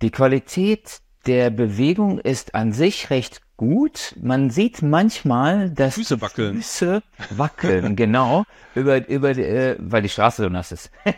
Die 0.01 0.09
Qualität 0.09 0.99
der 1.25 1.49
Bewegung 1.49 2.19
ist 2.19 2.53
an 2.55 2.73
sich 2.73 3.09
recht 3.09 3.41
gut. 3.57 4.15
Man 4.21 4.49
sieht 4.49 4.81
manchmal, 4.81 5.69
dass 5.69 5.95
Füße 5.95 6.21
wackeln. 6.21 6.55
Füße 6.57 7.01
wackeln, 7.31 7.95
genau, 7.95 8.43
über, 8.73 9.07
über, 9.07 9.29
äh, 9.29 9.75
weil 9.79 10.01
die 10.01 10.09
Straße 10.09 10.43
so 10.43 10.49
nass 10.49 10.71
ist. 10.71 10.91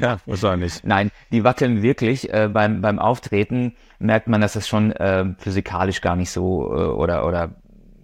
Ja, 0.00 0.16
wahrscheinlich. 0.24 0.84
Nein, 0.84 1.10
die 1.32 1.44
wackeln 1.44 1.82
wirklich. 1.82 2.32
Äh, 2.32 2.48
beim, 2.50 2.80
beim 2.80 2.98
Auftreten 2.98 3.74
merkt 3.98 4.26
man, 4.26 4.40
dass 4.40 4.54
das 4.54 4.66
schon 4.66 4.92
äh, 4.92 5.26
physikalisch 5.36 6.00
gar 6.00 6.16
nicht 6.16 6.30
so 6.30 6.64
äh, 6.74 6.84
oder, 6.86 7.26
oder 7.26 7.50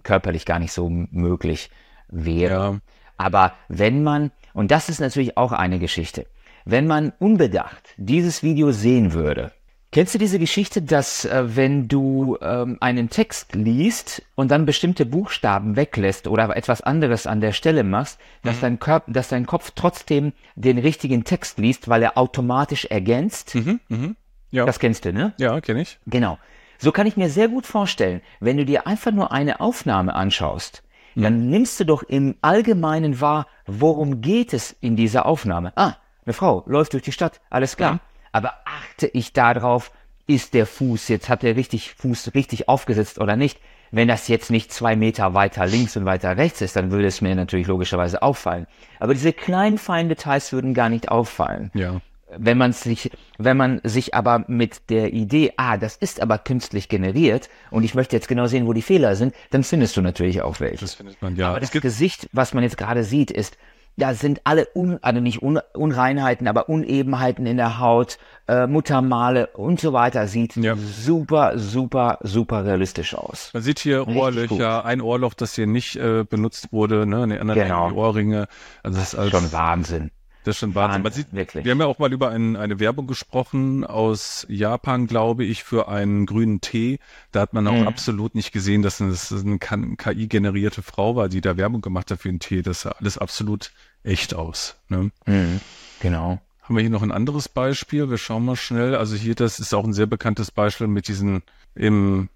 körperlich 0.03 0.45
gar 0.45 0.59
nicht 0.59 0.71
so 0.71 0.89
möglich 0.89 1.71
wäre. 2.09 2.53
Ja. 2.53 2.79
Aber 3.17 3.53
wenn 3.67 4.03
man, 4.03 4.31
und 4.53 4.71
das 4.71 4.89
ist 4.89 4.99
natürlich 4.99 5.37
auch 5.37 5.51
eine 5.51 5.79
Geschichte, 5.79 6.27
wenn 6.65 6.87
man 6.87 7.11
unbedacht 7.19 7.95
dieses 7.97 8.43
Video 8.43 8.71
sehen 8.71 9.13
würde, 9.13 9.51
kennst 9.91 10.13
du 10.13 10.19
diese 10.19 10.39
Geschichte, 10.39 10.81
dass 10.81 11.25
äh, 11.25 11.55
wenn 11.55 11.87
du 11.87 12.37
ähm, 12.41 12.77
einen 12.79 13.09
Text 13.09 13.55
liest 13.55 14.21
und 14.35 14.51
dann 14.51 14.65
bestimmte 14.65 15.05
Buchstaben 15.05 15.75
weglässt 15.75 16.27
oder 16.27 16.55
etwas 16.55 16.81
anderes 16.81 17.27
an 17.27 17.41
der 17.41 17.53
Stelle 17.53 17.83
machst, 17.83 18.19
dass, 18.43 18.59
dein, 18.59 18.79
Körper, 18.79 19.11
dass 19.11 19.29
dein 19.29 19.45
Kopf 19.45 19.71
trotzdem 19.75 20.33
den 20.55 20.77
richtigen 20.77 21.23
Text 21.23 21.57
liest, 21.57 21.89
weil 21.89 22.03
er 22.03 22.17
automatisch 22.17 22.85
ergänzt? 22.85 23.55
Mhm, 23.55 23.79
mhm. 23.89 24.15
Ja, 24.51 24.65
Das 24.65 24.79
kennst 24.79 25.05
du, 25.05 25.13
ne? 25.13 25.33
ja 25.37 25.61
kenne 25.61 25.81
ich. 25.81 25.99
Genau. 26.07 26.39
So 26.79 26.91
kann 26.91 27.07
ich 27.07 27.17
mir 27.17 27.29
sehr 27.29 27.49
gut 27.49 27.65
vorstellen, 27.65 28.21
wenn 28.39 28.57
du 28.57 28.65
dir 28.65 28.87
einfach 28.87 29.11
nur 29.11 29.31
eine 29.31 29.59
Aufnahme 29.59 30.15
anschaust, 30.15 30.81
dann 31.15 31.49
nimmst 31.49 31.79
du 31.79 31.83
doch 31.83 32.03
im 32.03 32.35
Allgemeinen 32.41 33.19
wahr, 33.19 33.47
worum 33.65 34.21
geht 34.21 34.53
es 34.53 34.71
in 34.79 34.95
dieser 34.95 35.25
Aufnahme. 35.25 35.73
Ah, 35.75 35.95
eine 36.25 36.33
Frau 36.33 36.63
läuft 36.67 36.93
durch 36.93 37.03
die 37.03 37.11
Stadt, 37.11 37.41
alles 37.49 37.75
klar. 37.75 37.93
Ja. 37.93 37.99
Aber 38.31 38.53
achte 38.65 39.07
ich 39.07 39.33
darauf, 39.33 39.91
ist 40.27 40.53
der 40.53 40.67
Fuß 40.67 41.07
jetzt, 41.07 41.27
hat 41.27 41.43
der 41.43 41.55
richtig 41.55 41.93
Fuß 41.95 42.35
richtig 42.35 42.69
aufgesetzt 42.69 43.19
oder 43.19 43.35
nicht? 43.35 43.59
Wenn 43.91 44.07
das 44.07 44.27
jetzt 44.27 44.51
nicht 44.51 44.71
zwei 44.71 44.95
Meter 44.95 45.33
weiter 45.33 45.65
links 45.65 45.97
und 45.97 46.05
weiter 46.05 46.37
rechts 46.37 46.61
ist, 46.61 46.75
dann 46.75 46.91
würde 46.91 47.07
es 47.07 47.21
mir 47.21 47.33
natürlich 47.33 47.65
logischerweise 47.65 48.21
auffallen. 48.21 48.67
Aber 48.99 49.13
diese 49.15 49.33
kleinen 49.33 49.79
feinen 49.79 50.09
Details 50.09 50.53
würden 50.53 50.75
gar 50.75 50.89
nicht 50.89 51.09
auffallen. 51.09 51.71
Ja. 51.73 51.99
Wenn 52.37 52.59
man 52.59 52.73
sich, 52.73 53.09
wenn 53.39 53.57
man 53.57 53.81
sich 53.83 54.13
aber 54.13 54.45
mit 54.47 54.91
der 54.91 55.13
Idee, 55.13 55.53
ah, 55.57 55.77
das 55.77 55.95
ist 55.95 56.21
aber 56.21 56.37
künstlich 56.37 56.87
generiert 56.87 57.49
und 57.71 57.83
ich 57.83 57.95
möchte 57.95 58.15
jetzt 58.15 58.27
genau 58.27 58.45
sehen, 58.45 58.67
wo 58.67 58.73
die 58.73 58.83
Fehler 58.83 59.15
sind, 59.15 59.33
dann 59.49 59.63
findest 59.63 59.97
du 59.97 60.01
natürlich 60.01 60.43
auch 60.43 60.59
welche. 60.59 60.81
Das 60.81 60.93
findet 60.93 61.19
man, 61.23 61.35
ja. 61.35 61.49
aber 61.49 61.59
das 61.59 61.71
Gesicht, 61.71 62.29
was 62.31 62.53
man 62.53 62.63
jetzt 62.63 62.77
gerade 62.77 63.03
sieht, 63.03 63.31
ist, 63.31 63.57
da 63.99 64.13
sind 64.13 64.41
alle 64.43 64.67
un, 64.73 64.97
also 65.01 65.19
nicht 65.21 65.41
Un, 65.41 65.59
Unreinheiten, 65.73 66.47
aber 66.47 66.69
Unebenheiten 66.69 67.45
in 67.45 67.57
der 67.57 67.79
Haut, 67.79 68.17
äh, 68.47 68.65
Muttermale 68.67 69.47
und 69.47 69.79
so 69.79 69.93
weiter. 69.93 70.27
Sieht 70.27 70.55
Ja. 70.55 70.75
super, 70.75 71.57
super, 71.57 72.19
super 72.21 72.65
realistisch 72.65 73.13
aus. 73.15 73.51
Man 73.53 73.63
sieht 73.63 73.79
hier 73.79 74.07
Richtig 74.07 74.21
Ohrlöcher, 74.21 74.85
ein 74.85 75.01
Ohrloch, 75.01 75.33
das 75.33 75.55
hier 75.55 75.67
nicht 75.67 75.95
äh, 75.95 76.23
benutzt 76.23 76.71
wurde, 76.71 77.05
ne? 77.05 77.27
Die 77.27 77.39
anderen 77.39 77.61
Genau. 77.61 77.89
die 77.89 77.95
Ohrringe. 77.95 78.47
Also 78.83 78.99
das 78.99 79.13
ist 79.13 79.19
alles, 79.19 79.31
Schon 79.31 79.51
Wahnsinn. 79.51 80.11
Das 80.45 80.55
ist 80.55 80.59
schon 80.61 80.73
Wahnsinn. 80.73 81.01
Man 81.03 81.11
sieht, 81.11 81.33
wirklich. 81.33 81.65
Wir 81.65 81.71
haben 81.73 81.79
ja 81.79 81.85
auch 81.85 81.99
mal 81.99 82.11
über 82.13 82.29
ein, 82.29 82.55
eine 82.55 82.79
Werbung 82.79 83.07
gesprochen 83.07 83.83
aus 83.83 84.45
Japan, 84.49 85.05
glaube 85.05 85.43
ich, 85.43 85.63
für 85.63 85.89
einen 85.89 86.25
grünen 86.25 86.61
Tee. 86.61 86.99
Da 87.31 87.41
hat 87.41 87.53
man 87.53 87.67
auch 87.67 87.73
mhm. 87.73 87.87
absolut 87.87 88.35
nicht 88.35 88.53
gesehen, 88.53 88.81
dass 88.81 89.01
es 89.01 89.31
eine 89.33 89.59
KI-generierte 89.59 90.81
Frau 90.81 91.15
war, 91.15 91.27
die 91.27 91.41
da 91.41 91.57
Werbung 91.57 91.81
gemacht 91.81 92.09
hat 92.09 92.21
für 92.21 92.29
den 92.29 92.39
Tee. 92.39 92.61
Das 92.61 92.81
sah 92.81 92.91
alles 92.91 93.17
absolut 93.17 93.71
echt 94.03 94.33
aus. 94.33 94.75
Ne? 94.87 95.11
Mhm. 95.25 95.61
Genau. 95.99 96.39
Haben 96.61 96.75
wir 96.75 96.81
hier 96.81 96.91
noch 96.91 97.01
ein 97.01 97.11
anderes 97.11 97.49
Beispiel? 97.49 98.09
Wir 98.09 98.17
schauen 98.17 98.45
mal 98.45 98.55
schnell. 98.55 98.95
Also 98.95 99.15
hier, 99.15 99.35
das 99.35 99.59
ist 99.59 99.73
auch 99.73 99.83
ein 99.83 99.93
sehr 99.93 100.05
bekanntes 100.05 100.51
Beispiel 100.51 100.87
mit 100.87 101.07
diesen 101.07 101.43
im 101.75 102.29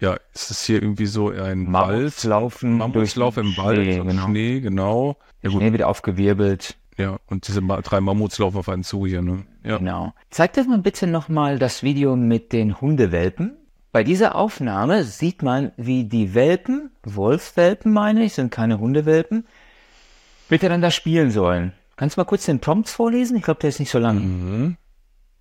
ja, 0.00 0.16
ist 0.32 0.50
es 0.50 0.64
hier 0.64 0.82
irgendwie 0.82 1.06
so 1.06 1.28
ein 1.28 1.70
Wald? 1.72 2.24
Mammutslauf 2.62 2.62
im 2.62 3.56
Wald, 3.58 3.76
Schnee, 3.76 4.00
genau. 4.00 4.24
Schnee, 4.24 4.60
genau. 4.60 5.16
Ja, 5.42 5.50
Schnee 5.50 5.72
wird 5.72 5.82
aufgewirbelt. 5.82 6.76
Ja, 6.96 7.18
und 7.26 7.48
diese 7.48 7.62
drei 7.62 8.00
Mammuts 8.00 8.38
laufen 8.38 8.58
auf 8.58 8.68
einen 8.68 8.82
zu 8.82 9.06
hier, 9.06 9.22
ne? 9.22 9.44
Ja. 9.64 9.78
Genau. 9.78 10.12
Zeig 10.30 10.54
das 10.54 10.66
mal 10.66 10.78
bitte 10.78 11.06
nochmal 11.06 11.58
das 11.58 11.82
Video 11.82 12.16
mit 12.16 12.52
den 12.52 12.80
Hundewelpen. 12.80 13.56
Bei 13.92 14.04
dieser 14.04 14.36
Aufnahme 14.36 15.04
sieht 15.04 15.42
man, 15.42 15.72
wie 15.76 16.04
die 16.04 16.34
Welpen, 16.34 16.90
Wolfswelpen 17.02 17.92
meine 17.92 18.24
ich, 18.24 18.34
sind 18.34 18.50
keine 18.50 18.80
Hundewelpen, 18.80 19.46
miteinander 20.50 20.90
spielen 20.90 21.30
sollen. 21.30 21.72
Kannst 21.96 22.16
du 22.16 22.20
mal 22.20 22.24
kurz 22.24 22.46
den 22.46 22.60
Prompt 22.60 22.88
vorlesen? 22.88 23.36
Ich 23.36 23.42
glaube, 23.42 23.60
der 23.60 23.70
ist 23.70 23.80
nicht 23.80 23.90
so 23.90 23.98
lang. 23.98 24.18
Mhm. 24.18 24.76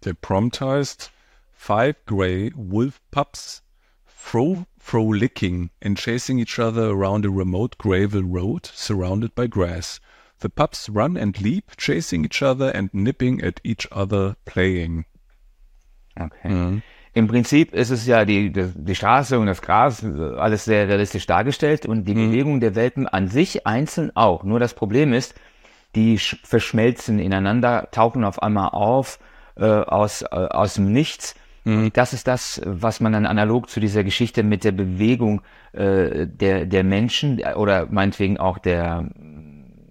Der 0.04 0.14
Prompt 0.14 0.62
heißt 0.62 1.12
Five 1.54 1.96
Grey 2.06 2.52
Wolf 2.56 3.02
Pups 3.12 3.64
fro 4.06 4.66
frolicking 4.78 5.70
and 5.84 5.98
chasing 5.98 6.40
each 6.40 6.60
other 6.60 6.90
around 6.90 7.26
a 7.26 7.30
remote 7.30 7.78
gravel 7.78 8.24
road 8.24 8.66
surrounded 8.66 9.34
by 9.36 9.48
grass. 9.48 10.00
The 10.42 10.50
pups 10.50 10.90
run 10.90 11.18
and 11.18 11.40
leap, 11.42 11.76
chasing 11.78 12.24
each 12.24 12.42
other 12.42 12.72
and 12.72 12.94
nipping 12.94 13.42
at 13.42 13.60
each 13.64 13.88
other 13.92 14.38
playing. 14.46 15.06
Okay. 16.20 16.50
Mhm. 16.50 16.84
Im 17.14 17.28
Prinzip 17.28 17.74
ist 17.74 17.90
es 17.90 18.06
ja 18.06 18.24
die, 18.26 18.52
die, 18.52 18.72
die, 18.74 18.96
Straße 18.96 19.40
und 19.40 19.48
das 19.48 19.62
Gras, 19.62 20.04
alles 20.04 20.66
sehr 20.66 20.88
realistisch 20.88 21.26
dargestellt 21.26 21.86
und 21.86 22.06
die 22.06 22.14
mhm. 22.14 22.30
Bewegung 22.30 22.60
der 22.60 22.76
Welpen 22.76 23.08
an 23.08 23.28
sich 23.28 23.66
einzeln 23.66 24.12
auch. 24.16 24.44
Nur 24.44 24.60
das 24.60 24.74
Problem 24.74 25.14
ist, 25.14 25.34
die 25.96 26.18
verschmelzen 26.18 27.20
ineinander, 27.20 27.90
tauchen 27.92 28.24
auf 28.24 28.42
einmal 28.44 28.70
auf 28.70 29.20
äh, 29.60 29.66
aus, 29.66 30.22
äh, 30.22 30.28
aus 30.28 30.76
dem 30.76 30.92
Nichts. 30.94 31.36
Mhm. 31.66 31.92
Das 31.94 32.14
ist 32.14 32.28
das, 32.28 32.62
was 32.64 33.00
man 33.00 33.12
dann 33.12 33.26
analog 33.26 33.70
zu 33.70 33.80
dieser 33.80 34.04
Geschichte 34.04 34.44
mit 34.44 34.64
der 34.64 34.72
Bewegung 34.72 35.42
äh, 35.74 36.28
der, 36.28 36.66
der 36.66 36.84
Menschen 36.84 37.44
oder 37.56 37.88
meinetwegen 37.90 38.38
auch 38.38 38.58
der 38.58 39.10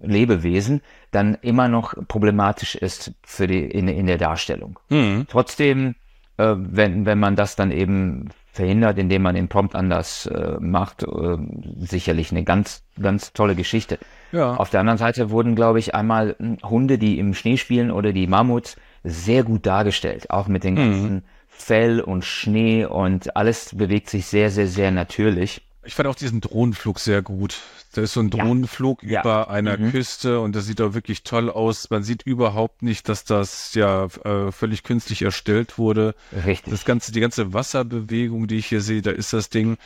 Lebewesen 0.01 0.81
dann 1.11 1.37
immer 1.41 1.67
noch 1.67 1.93
problematisch 2.07 2.75
ist 2.75 3.11
für 3.23 3.47
die 3.47 3.59
in, 3.59 3.87
in 3.87 4.07
der 4.07 4.17
Darstellung. 4.17 4.79
Mhm. 4.89 5.27
Trotzdem, 5.29 5.95
äh, 6.39 6.55
wenn, 6.57 7.05
wenn 7.05 7.19
man 7.19 7.35
das 7.35 7.55
dann 7.55 7.69
eben 7.69 8.29
verhindert, 8.51 8.97
indem 8.97 9.21
man 9.23 9.35
den 9.35 9.49
Prompt 9.49 9.75
anders 9.75 10.25
äh, 10.25 10.57
macht, 10.59 11.03
äh, 11.03 11.37
sicherlich 11.79 12.31
eine 12.31 12.43
ganz, 12.43 12.83
ganz 12.99 13.33
tolle 13.33 13.55
Geschichte. 13.55 13.99
Ja. 14.31 14.55
Auf 14.55 14.69
der 14.69 14.79
anderen 14.79 14.97
Seite 14.97 15.29
wurden, 15.31 15.55
glaube 15.55 15.79
ich, 15.79 15.93
einmal 15.93 16.35
hm, 16.39 16.57
Hunde, 16.63 16.97
die 16.97 17.19
im 17.19 17.33
Schnee 17.33 17.57
spielen 17.57 17.91
oder 17.91 18.13
die 18.13 18.27
Mammuts 18.27 18.77
sehr 19.03 19.43
gut 19.43 19.65
dargestellt, 19.65 20.29
auch 20.29 20.47
mit 20.47 20.63
den 20.63 20.73
mhm. 20.73 20.77
ganzen 20.77 21.13
mhm. 21.13 21.23
Fell 21.47 21.99
und 21.99 22.23
Schnee 22.23 22.85
und 22.85 23.35
alles 23.35 23.75
bewegt 23.75 24.09
sich 24.09 24.25
sehr, 24.25 24.49
sehr, 24.49 24.67
sehr 24.67 24.91
natürlich. 24.91 25.61
Ich 25.83 25.95
fand 25.95 26.09
auch 26.09 26.15
diesen 26.15 26.41
Drohnenflug 26.41 26.99
sehr 26.99 27.21
gut. 27.21 27.57
Da 27.93 28.01
ist 28.01 28.13
so 28.13 28.19
ein 28.19 28.29
Drohnenflug 28.29 29.01
ja. 29.01 29.21
über 29.21 29.29
ja. 29.29 29.47
einer 29.47 29.77
mhm. 29.77 29.91
Küste 29.91 30.41
und 30.41 30.55
das 30.55 30.65
sieht 30.65 30.81
auch 30.81 30.93
wirklich 30.93 31.23
toll 31.23 31.49
aus. 31.49 31.89
Man 31.89 32.03
sieht 32.03 32.23
überhaupt 32.23 32.81
nicht, 32.81 33.07
dass 33.07 33.23
das 33.23 33.73
ja 33.73 34.05
äh, 34.05 34.51
völlig 34.51 34.83
künstlich 34.83 35.21
erstellt 35.21 35.77
wurde. 35.77 36.15
Richtig. 36.45 36.71
Das 36.71 36.83
ganze, 36.83 37.11
die 37.13 37.21
ganze 37.21 37.53
Wasserbewegung, 37.53 38.47
die 38.47 38.57
ich 38.57 38.67
hier 38.67 38.81
sehe, 38.81 39.01
da 39.01 39.11
ist 39.11 39.31
das 39.31 39.49
Ding, 39.49 39.77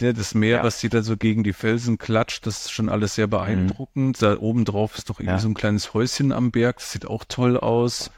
der 0.00 0.14
das 0.14 0.34
Meer, 0.34 0.58
ja. 0.58 0.64
was 0.64 0.80
sie 0.80 0.88
da 0.88 1.02
so 1.02 1.16
gegen 1.18 1.44
die 1.44 1.52
Felsen 1.52 1.98
klatscht, 1.98 2.46
das 2.46 2.62
ist 2.62 2.72
schon 2.72 2.88
alles 2.88 3.14
sehr 3.14 3.26
beeindruckend. 3.26 4.20
Mhm. 4.20 4.24
Da 4.24 4.38
oben 4.38 4.64
drauf 4.64 4.96
ist 4.96 5.10
doch 5.10 5.20
irgendwie 5.20 5.34
ja. 5.34 5.38
so 5.38 5.48
ein 5.48 5.54
kleines 5.54 5.92
Häuschen 5.92 6.32
am 6.32 6.50
Berg, 6.50 6.78
das 6.78 6.92
sieht 6.92 7.06
auch 7.06 7.24
toll 7.28 7.58
aus. 7.58 8.10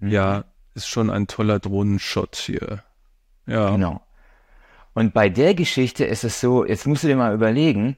Mhm. 0.00 0.10
Ja, 0.10 0.44
ist 0.74 0.88
schon 0.88 1.08
ein 1.08 1.26
toller 1.26 1.60
Drohnenshot 1.60 2.36
hier. 2.36 2.82
Ja. 3.46 3.70
Genau. 3.70 4.02
Und 4.94 5.12
bei 5.12 5.28
der 5.28 5.54
Geschichte 5.54 6.04
ist 6.04 6.24
es 6.24 6.40
so, 6.40 6.64
jetzt 6.64 6.86
musst 6.86 7.02
du 7.02 7.08
dir 7.08 7.16
mal 7.16 7.34
überlegen, 7.34 7.96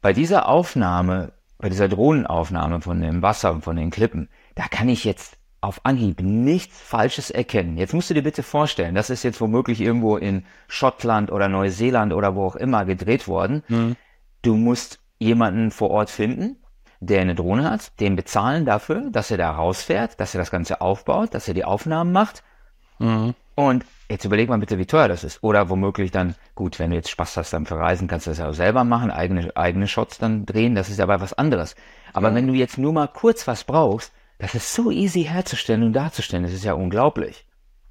bei 0.00 0.12
dieser 0.12 0.48
Aufnahme, 0.48 1.32
bei 1.58 1.68
dieser 1.68 1.88
Drohnenaufnahme 1.88 2.80
von 2.80 3.00
dem 3.00 3.22
Wasser 3.22 3.52
und 3.52 3.62
von 3.62 3.76
den 3.76 3.90
Klippen, 3.90 4.28
da 4.54 4.66
kann 4.68 4.88
ich 4.88 5.04
jetzt 5.04 5.38
auf 5.60 5.80
Anhieb 5.84 6.20
nichts 6.20 6.80
Falsches 6.80 7.30
erkennen. 7.30 7.78
Jetzt 7.78 7.94
musst 7.94 8.10
du 8.10 8.14
dir 8.14 8.22
bitte 8.22 8.42
vorstellen, 8.42 8.94
das 8.94 9.10
ist 9.10 9.24
jetzt 9.24 9.40
womöglich 9.40 9.80
irgendwo 9.80 10.16
in 10.16 10.44
Schottland 10.68 11.32
oder 11.32 11.48
Neuseeland 11.48 12.12
oder 12.12 12.34
wo 12.36 12.46
auch 12.46 12.56
immer 12.56 12.84
gedreht 12.84 13.26
worden. 13.26 13.62
Mhm. 13.68 13.96
Du 14.42 14.56
musst 14.56 15.00
jemanden 15.18 15.72
vor 15.72 15.90
Ort 15.90 16.10
finden, 16.10 16.56
der 17.00 17.20
eine 17.20 17.34
Drohne 17.34 17.70
hat, 17.70 17.98
den 18.00 18.14
bezahlen 18.14 18.64
dafür, 18.64 19.10
dass 19.10 19.30
er 19.30 19.36
da 19.36 19.50
rausfährt, 19.50 20.20
dass 20.20 20.34
er 20.34 20.38
das 20.38 20.50
Ganze 20.50 20.80
aufbaut, 20.80 21.34
dass 21.34 21.48
er 21.48 21.54
die 21.54 21.64
Aufnahmen 21.64 22.12
macht. 22.12 22.44
Mhm. 22.98 23.34
Und 23.58 23.84
Jetzt 24.10 24.24
überleg 24.24 24.48
mal 24.48 24.58
bitte, 24.58 24.78
wie 24.78 24.86
teuer 24.86 25.08
das 25.08 25.22
ist. 25.22 25.42
Oder 25.42 25.68
womöglich 25.68 26.10
dann, 26.10 26.34
gut, 26.54 26.78
wenn 26.78 26.90
du 26.90 26.96
jetzt 26.96 27.10
Spaß 27.10 27.36
hast 27.36 27.52
am 27.52 27.66
Verreisen, 27.66 28.08
kannst 28.08 28.26
du 28.26 28.30
das 28.30 28.38
ja 28.38 28.48
auch 28.48 28.54
selber 28.54 28.82
machen, 28.84 29.10
eigene, 29.10 29.54
eigene 29.54 29.86
Shots 29.86 30.16
dann 30.16 30.46
drehen, 30.46 30.74
das 30.74 30.88
ist 30.88 30.98
aber 30.98 31.20
was 31.20 31.34
anderes. 31.34 31.76
Aber 32.14 32.30
ja. 32.30 32.34
wenn 32.34 32.46
du 32.46 32.54
jetzt 32.54 32.78
nur 32.78 32.94
mal 32.94 33.08
kurz 33.08 33.46
was 33.46 33.64
brauchst, 33.64 34.14
das 34.38 34.54
ist 34.54 34.72
so 34.72 34.90
easy 34.90 35.24
herzustellen 35.24 35.82
und 35.82 35.92
darzustellen, 35.92 36.42
das 36.42 36.54
ist 36.54 36.64
ja 36.64 36.72
unglaublich. 36.72 37.44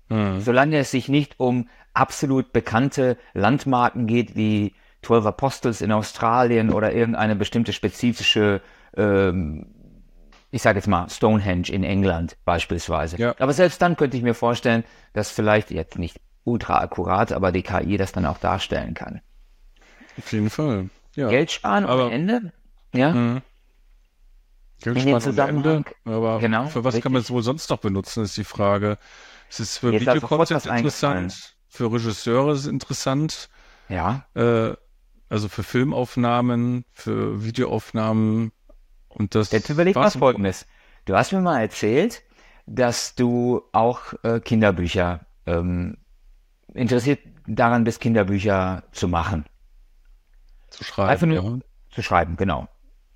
Mhm. 0.10 0.39
Solange 0.39 0.80
es 0.80 0.89
sich 0.89 1.08
nicht 1.08 1.36
um 1.39 1.69
absolut 1.93 2.51
bekannte 2.51 3.17
Landmarken 3.36 4.08
geht, 4.08 4.36
wie 4.36 4.73
12 5.03 5.23
Apostles 5.23 5.82
in 5.82 5.91
Australien 5.91 6.73
oder 6.73 6.93
irgendeine 6.93 7.36
bestimmte 7.36 7.73
spezifische 7.73 8.62
ähm, 8.95 9.67
ich 10.51 10.62
sage 10.62 10.79
jetzt 10.79 10.88
mal 10.88 11.10
Stonehenge 11.10 11.69
in 11.69 11.83
England 11.83 12.38
beispielsweise. 12.45 13.17
Ja. 13.17 13.36
Aber 13.39 13.53
selbst 13.53 13.81
dann 13.81 13.97
könnte 13.97 14.17
ich 14.17 14.23
mir 14.23 14.33
vorstellen, 14.33 14.83
dass 15.13 15.31
vielleicht 15.31 15.71
jetzt 15.71 15.97
nicht 15.97 16.19
ultra 16.43 16.79
akkurat, 16.79 17.31
aber 17.31 17.51
die 17.51 17.63
KI 17.63 17.97
das 17.97 18.13
dann 18.13 18.25
auch 18.25 18.38
darstellen 18.38 18.93
kann. 18.93 19.21
Auf 20.17 20.31
jeden 20.31 20.49
Fall. 20.49 20.89
Ja. 21.15 21.29
Geld 21.29 21.51
sparen 21.51 21.86
aber, 21.86 22.05
am 22.05 22.12
Ende, 22.12 22.53
ja. 22.93 23.12
Mh. 23.13 23.41
Geld 24.81 25.01
sparen 25.01 25.39
am 25.39 25.49
Ende, 25.49 25.83
aber 26.05 26.39
genau, 26.39 26.67
für 26.67 26.83
was 26.83 26.93
richtig. 26.93 27.03
kann 27.03 27.12
man 27.12 27.21
es 27.21 27.31
wohl 27.31 27.43
sonst 27.43 27.69
noch 27.69 27.79
benutzen, 27.79 28.23
ist 28.23 28.38
die 28.38 28.43
Frage. 28.43 28.97
Es 29.49 29.60
ist 29.60 29.77
für 29.79 29.91
Videocontent 29.91 30.65
interessant, 30.65 31.55
für 31.67 31.91
Regisseure 31.91 32.53
ist 32.53 32.62
es 32.62 32.67
interessant. 32.67 33.49
Ja. 33.89 34.25
Äh, 34.36 34.73
also 35.29 35.49
für 35.49 35.63
Filmaufnahmen, 35.63 36.86
für 36.91 37.43
Videoaufnahmen, 37.43 38.51
und 39.17 39.36
das 39.36 39.51
Jetzt 39.51 39.69
überleg 39.69 39.95
mal 39.95 40.10
folgendes. 40.12 40.65
Du 41.06 41.15
hast 41.15 41.32
mir 41.32 41.41
mal 41.41 41.62
erzählt, 41.62 42.23
dass 42.65 43.15
du 43.15 43.63
auch 43.71 44.13
äh, 44.23 44.39
Kinderbücher 44.39 45.21
ähm, 45.45 45.97
interessiert 46.73 47.19
daran 47.47 47.84
bist, 47.84 48.01
Kinderbücher 48.01 48.84
zu 48.91 49.08
machen. 49.08 49.45
Zu 50.69 50.84
schreiben. 50.84 51.10
Einfach 51.10 51.27
nur 51.27 51.43
ja. 51.43 51.60
zu 51.91 52.03
schreiben, 52.03 52.36
genau. 52.36 52.67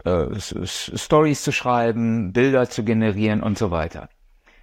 Äh, 0.05 0.39
Stories 0.39 1.43
zu 1.43 1.51
schreiben, 1.51 2.33
Bilder 2.33 2.69
zu 2.69 2.83
generieren 2.83 3.43
und 3.43 3.57
so 3.57 3.69
weiter. 3.71 4.09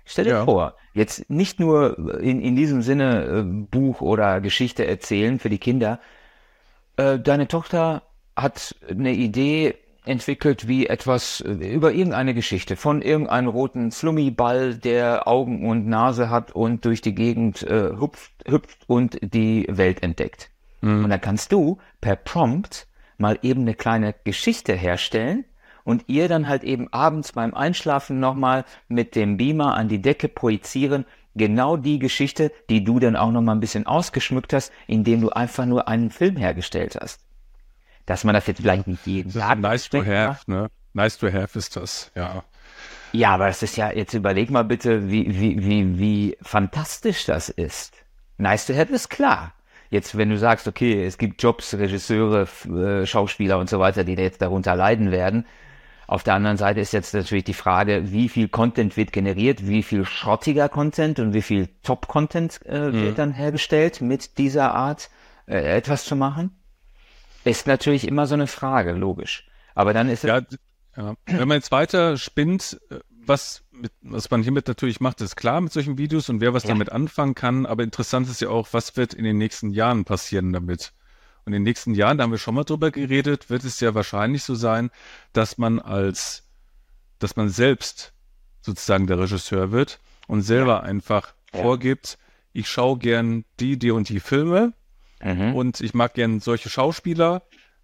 Stell 0.05 0.25
dir 0.25 0.31
ja. 0.31 0.45
vor, 0.45 0.75
jetzt 0.95 1.29
nicht 1.29 1.61
nur 1.61 2.19
in, 2.21 2.41
in 2.41 2.57
diesem 2.57 2.81
Sinne 2.81 3.25
äh, 3.25 3.43
Buch 3.43 4.01
oder 4.01 4.41
Geschichte 4.41 4.87
erzählen 4.87 5.39
für 5.39 5.51
die 5.51 5.59
Kinder. 5.59 6.01
Äh, 6.97 7.21
deine 7.21 7.47
Tochter 7.47 8.03
hat 8.35 8.75
eine 8.89 9.13
Idee, 9.13 9.77
entwickelt 10.09 10.67
wie 10.67 10.87
etwas 10.87 11.41
äh, 11.41 11.53
über 11.53 11.93
irgendeine 11.93 12.35
Geschichte 12.35 12.77
von 12.77 13.03
irgendeinem 13.03 13.49
roten 13.49 13.91
Flummiball, 13.93 14.75
der 14.75 15.29
Augen 15.29 15.69
und 15.69 15.87
Nase 15.87 16.31
hat 16.31 16.53
und 16.53 16.85
durch 16.85 17.01
die 17.01 17.15
Gegend 17.15 17.63
äh, 17.63 17.91
hüpft, 17.99 18.33
hüpft 18.47 18.79
und 18.87 19.19
die 19.23 19.67
Welt 19.69 20.03
entdeckt. 20.03 20.51
Mhm. 20.81 21.05
Und 21.05 21.11
dann 21.11 21.21
kannst 21.21 21.53
du 21.53 21.79
per 22.01 22.17
Prompt 22.17 22.87
mal 23.19 23.39
eben 23.43 23.63
eine 23.63 23.75
kleine 23.75 24.15
Geschichte 24.25 24.73
herstellen 24.73 25.45
und 25.85 26.05
ihr 26.09 26.29
dann 26.29 26.49
halt 26.49 26.65
eben 26.65 26.93
abends 26.93 27.33
beim 27.33 27.55
Einschlafen 27.55 28.21
nochmal 28.21 28.65
mit 28.89 29.15
dem 29.15 29.37
Beamer 29.37 29.75
an 29.75 29.89
die 29.89 30.03
Decke 30.03 30.29
projizieren, 30.29 31.05
genau 31.35 31.77
die 31.77 31.99
Geschichte, 31.99 32.53
die 32.71 32.85
du 32.85 32.99
dann 32.99 33.17
auch 33.17 33.31
nochmal 33.31 33.57
ein 33.57 33.61
bisschen 33.61 33.87
ausgeschmückt 33.87 34.53
hast, 34.53 34.73
indem 34.87 35.21
du 35.21 35.31
einfach 35.31 35.67
nur 35.67 35.89
einen 35.89 36.11
Film 36.11 36.37
hergestellt 36.37 36.99
hast 37.01 37.28
dass 38.09 38.25
man 38.25 38.35
das 38.35 38.47
jetzt 38.47 38.63
vielleicht 38.63 38.87
nicht 38.87 39.07
jeden 39.07 39.33
Tag 39.33 39.59
Nice 39.59 39.91
to 39.91 40.05
have, 40.05 40.51
ne? 40.51 40.69
Nice 40.95 41.19
to 41.19 41.27
have 41.27 41.59
ist 41.59 41.77
das, 41.77 42.11
ja. 42.15 42.43
Ja, 43.13 43.35
aber 43.35 43.49
es 43.49 43.63
ist 43.63 43.77
ja, 43.77 43.91
jetzt 43.93 44.15
überleg 44.15 44.51
mal 44.51 44.65
bitte, 44.65 45.11
wie, 45.11 45.39
wie, 45.39 45.63
wie, 45.63 45.99
wie 45.99 46.39
fantastisch 46.41 47.27
das 47.27 47.51
ist. 47.51 47.93
Nice 48.39 48.67
to 48.67 48.75
have 48.75 48.93
ist 48.93 49.11
klar. 49.11 49.53
Jetzt, 49.91 50.17
wenn 50.17 50.31
du 50.31 50.39
sagst, 50.39 50.67
okay, 50.69 51.05
es 51.05 51.19
gibt 51.19 51.43
Jobs, 51.43 51.75
Regisseure, 51.75 52.47
äh, 52.67 53.07
Schauspieler 53.07 53.59
und 53.59 53.69
so 53.69 53.79
weiter, 53.79 54.05
die 54.05 54.15
jetzt 54.15 54.41
darunter 54.41 54.75
leiden 54.75 55.11
werden. 55.11 55.47
Auf 56.07 56.23
der 56.23 56.35
anderen 56.35 56.57
Seite 56.57 56.81
ist 56.81 56.93
jetzt 56.93 57.13
natürlich 57.13 57.45
die 57.45 57.55
Frage, 57.55 58.11
wie 58.11 58.31
viel 58.31 58.49
Content 58.49 58.97
wird 58.97 59.13
generiert, 59.13 59.67
wie 59.67 59.83
viel 59.83 60.07
schrottiger 60.07 60.71
Content 60.71 61.19
und 61.19 61.35
wie 61.35 61.43
viel 61.43 61.69
Top-Content 61.83 62.65
äh, 62.65 62.93
wird 62.93 63.13
mhm. 63.13 63.15
dann 63.17 63.33
hergestellt 63.33 64.01
mit 64.01 64.39
dieser 64.39 64.75
Art 64.75 65.11
äh, 65.47 65.77
etwas 65.77 66.05
zu 66.05 66.17
machen. 66.17 66.58
Ist 67.45 67.67
natürlich 67.67 68.07
immer 68.07 68.27
so 68.27 68.35
eine 68.35 68.47
Frage, 68.47 68.93
logisch. 68.93 69.47
Aber 69.75 69.93
dann 69.93 70.09
ist 70.09 70.25
es. 70.25 70.29
Ja. 70.97 71.15
Wenn 71.27 71.49
man 71.49 71.57
jetzt 71.57 71.71
weiter 71.71 72.17
spinnt, 72.17 72.81
äh, 72.91 72.99
was, 73.11 73.63
mit, 73.71 73.93
was 74.01 74.31
man 74.31 74.43
hiermit 74.43 74.67
natürlich 74.67 75.01
macht, 75.01 75.21
ist 75.21 75.37
klar 75.37 75.61
mit 75.61 75.73
solchen 75.73 75.99
Videos 75.99 76.29
und 76.29 76.41
wer 76.41 76.55
was 76.55 76.65
ja. 76.65 76.71
damit 76.71 76.91
anfangen 76.91 77.35
kann. 77.35 77.67
Aber 77.67 77.85
interessant 77.85 78.29
ist 78.29 78.41
ja 78.41 78.49
auch, 78.49 78.69
was 78.73 78.97
wird 78.97 79.15
in 79.15 79.25
den 79.25 79.39
nächsten 79.39 79.71
Jahren 79.71 80.05
passieren 80.05 80.53
damit? 80.53 80.93
Und 81.45 81.53
in 81.53 81.61
den 81.61 81.63
nächsten 81.63 81.95
Jahren, 81.95 82.19
da 82.19 82.25
haben 82.25 82.33
wir 82.33 82.39
schon 82.39 82.57
mal 82.57 82.65
drüber 82.65 82.91
geredet, 82.91 83.49
wird 83.49 83.65
es 83.65 83.81
ja 83.81 83.95
wahrscheinlich 83.95 84.43
so 84.43 84.55
sein, 84.55 84.91
dass 85.33 85.57
man 85.57 85.79
als, 85.79 86.49
dass 87.21 87.37
man 87.37 87.49
selbst 87.49 88.13
sozusagen 88.61 89.07
der 89.07 89.19
Regisseur 89.19 89.71
wird 89.71 90.01
und 90.27 90.43
selber 90.43 90.83
einfach 90.83 91.35
ja. 91.55 91.63
vorgibt, 91.63 92.19
ich 92.53 92.69
schaue 92.69 92.99
gern 92.99 93.45
die, 93.61 93.79
die 93.79 93.93
und 93.93 94.09
die 94.09 94.21
Filme 94.21 94.73
mhm. 95.23 95.55
und 95.55 95.81
ich 95.81 95.95
mag 95.95 96.15
gern 96.15 96.41
solche 96.41 96.69
Schauspieler. 96.69 97.43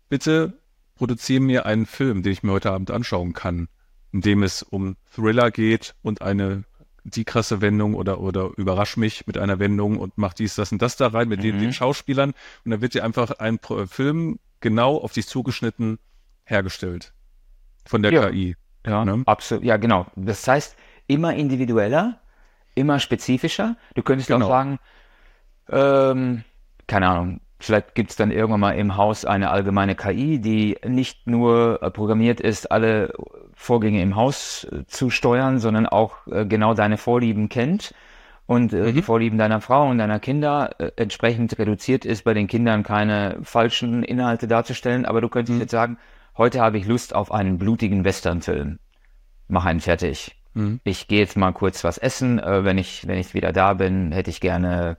Bitte 0.09 0.55
produziere 0.95 1.41
mir 1.41 1.67
einen 1.67 1.87
Film, 1.87 2.23
den 2.23 2.33
ich 2.33 2.43
mir 2.43 2.53
heute 2.53 2.71
Abend 2.71 2.91
anschauen 2.91 3.33
kann, 3.33 3.69
in 4.13 4.21
dem 4.21 4.43
es 4.43 4.63
um 4.63 4.97
Thriller 5.13 5.51
geht 5.51 5.95
und 6.03 6.23
eine 6.23 6.65
die 7.05 7.25
krasse 7.25 7.61
Wendung 7.61 7.95
oder, 7.95 8.21
oder 8.21 8.51
überrasch 8.57 8.97
mich 8.97 9.27
mit 9.27 9.37
einer 9.37 9.59
Wendung 9.59 9.99
und 9.99 10.15
mach 10.17 10.33
dies, 10.33 10.55
das 10.55 10.73
und 10.73 10.81
das 10.81 10.97
da 10.97 11.09
rein 11.09 11.29
mit 11.29 11.41
mhm. 11.41 11.43
den, 11.43 11.59
den, 11.59 11.73
Schauspielern 11.73 12.31
und 12.65 12.71
dann 12.71 12.81
wird 12.81 12.95
dir 12.95 13.05
einfach 13.05 13.31
ein 13.39 13.61
Film 13.87 14.39
genau 14.61 14.97
auf 14.97 15.13
dich 15.13 15.27
zugeschnitten 15.27 15.99
hergestellt. 16.45 17.13
Von 17.85 18.03
der 18.03 18.13
ja. 18.13 18.31
KI. 18.31 18.57
Ja, 18.87 19.05
ne? 19.05 19.23
absolut. 19.27 19.65
Ja, 19.65 19.77
genau. 19.77 20.07
Das 20.17 20.47
heißt, 20.49 20.77
immer 21.07 21.35
individueller, 21.35 22.21
immer 22.75 22.99
spezifischer. 22.99 23.77
Du 23.95 24.03
könntest 24.03 24.29
genau. 24.29 24.47
auch 24.47 24.51
sagen, 24.51 24.79
ähm, 25.69 26.45
keine 26.87 27.09
Ahnung, 27.09 27.41
Vielleicht 27.65 27.95
gibt 27.95 28.11
es 28.11 28.17
dann 28.17 28.31
irgendwann 28.31 28.61
mal 28.61 28.73
im 28.73 28.99
Haus 28.99 29.25
eine 29.25 29.51
allgemeine 29.51 29.95
KI, 29.95 30.39
die 30.39 30.77
nicht 30.87 31.27
nur 31.27 31.83
äh, 31.83 31.91
programmiert 31.91 32.39
ist, 32.39 32.71
alle 32.71 33.15
Vorgänge 33.55 34.03
im 34.03 34.17
Haus 34.17 34.65
äh, 34.65 34.85
zu 34.87 35.09
steuern, 35.09 35.59
sondern 35.59 35.87
auch 35.87 36.27
äh, 36.27 36.45
genau 36.45 36.75
deine 36.75 36.99
Vorlieben 36.99 37.49
kennt 37.49 37.95
und 38.45 38.73
mhm. 38.73 38.93
die 38.93 39.01
Vorlieben 39.01 39.39
deiner 39.39 39.63
Frau 39.63 39.89
und 39.89 39.97
deiner 39.97 40.21
Kinder 40.21 40.77
entsprechend 40.97 41.59
reduziert 41.59 42.05
ist, 42.05 42.25
bei 42.25 42.35
den 42.35 42.49
Kindern 42.49 42.83
keine 42.83 43.39
falschen 43.43 44.03
Inhalte 44.03 44.47
darzustellen. 44.47 45.07
Aber 45.07 45.23
du 45.23 45.31
könntest 45.31 45.55
mhm. 45.55 45.63
jetzt 45.63 45.71
sagen, 45.71 45.97
heute 46.37 46.61
habe 46.61 46.77
ich 46.77 46.85
Lust 46.85 47.15
auf 47.15 47.33
einen 47.33 47.57
blutigen 47.57 48.05
Westernfilm. 48.05 48.79
Mach 49.49 49.65
einen 49.65 49.81
fertig. 49.81 50.37
Mhm. 50.53 50.81
Ich 50.85 51.09
gehe 51.09 51.21
jetzt 51.21 51.39
mal 51.39 51.53
kurz 51.53 51.83
was 51.83 51.97
essen. 51.97 52.37
wenn 52.45 52.77
ich, 52.77 53.09
wenn 53.09 53.19
ich 53.19 53.33
wieder 53.33 53.55
da 53.55 53.73
bin, 53.73 54.13
hätte 54.13 54.29
ich 54.29 54.43
gerne 54.43 54.99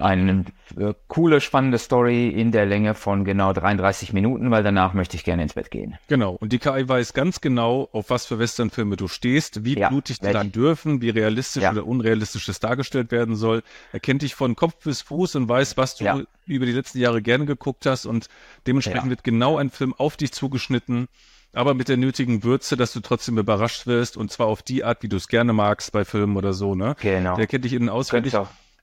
eine 0.00 0.44
äh, 0.76 0.94
coole, 1.08 1.40
spannende 1.40 1.78
Story 1.78 2.28
in 2.28 2.52
der 2.52 2.66
Länge 2.66 2.94
von 2.94 3.24
genau 3.24 3.52
33 3.52 4.12
Minuten, 4.12 4.50
weil 4.50 4.62
danach 4.62 4.94
möchte 4.94 5.16
ich 5.16 5.24
gerne 5.24 5.42
ins 5.42 5.54
Bett 5.54 5.70
gehen. 5.70 5.96
Genau. 6.08 6.36
Und 6.40 6.52
die 6.52 6.58
KI 6.58 6.88
weiß 6.88 7.12
ganz 7.14 7.40
genau, 7.40 7.88
auf 7.92 8.10
was 8.10 8.26
für 8.26 8.38
Westernfilme 8.38 8.96
du 8.96 9.08
stehst, 9.08 9.64
wie 9.64 9.78
ja, 9.78 9.88
blutig 9.88 10.20
die 10.20 10.32
dann 10.32 10.52
dürfen, 10.52 11.00
wie 11.02 11.10
realistisch 11.10 11.62
ja. 11.62 11.72
oder 11.72 11.86
unrealistisch 11.86 12.48
es 12.48 12.60
dargestellt 12.60 13.10
werden 13.10 13.36
soll. 13.36 13.62
Er 13.92 14.00
kennt 14.00 14.22
dich 14.22 14.34
von 14.34 14.56
Kopf 14.56 14.76
bis 14.84 15.02
Fuß 15.02 15.36
und 15.36 15.48
weiß, 15.48 15.76
was 15.76 15.96
du 15.96 16.04
ja. 16.04 16.20
über 16.46 16.66
die 16.66 16.72
letzten 16.72 16.98
Jahre 16.98 17.22
gerne 17.22 17.46
geguckt 17.46 17.86
hast 17.86 18.06
und 18.06 18.28
dementsprechend 18.66 19.10
wird 19.10 19.24
genau 19.24 19.58
ein 19.58 19.70
Film 19.70 19.94
auf 19.96 20.16
dich 20.16 20.32
zugeschnitten 20.32 21.08
aber 21.54 21.74
mit 21.74 21.88
der 21.88 21.96
nötigen 21.96 22.44
Würze, 22.44 22.76
dass 22.76 22.92
du 22.92 23.00
trotzdem 23.00 23.38
überrascht 23.38 23.86
wirst 23.86 24.16
und 24.16 24.30
zwar 24.30 24.46
auf 24.46 24.62
die 24.62 24.84
Art, 24.84 25.02
wie 25.02 25.08
du 25.08 25.16
es 25.16 25.28
gerne 25.28 25.52
magst 25.52 25.92
bei 25.92 26.04
Filmen 26.04 26.36
oder 26.36 26.52
so, 26.52 26.74
ne? 26.74 26.94
Genau. 27.00 27.36
Der 27.36 27.46
kennt 27.46 27.64
dich 27.64 27.72
innen 27.72 27.88
auswendig. 27.88 28.34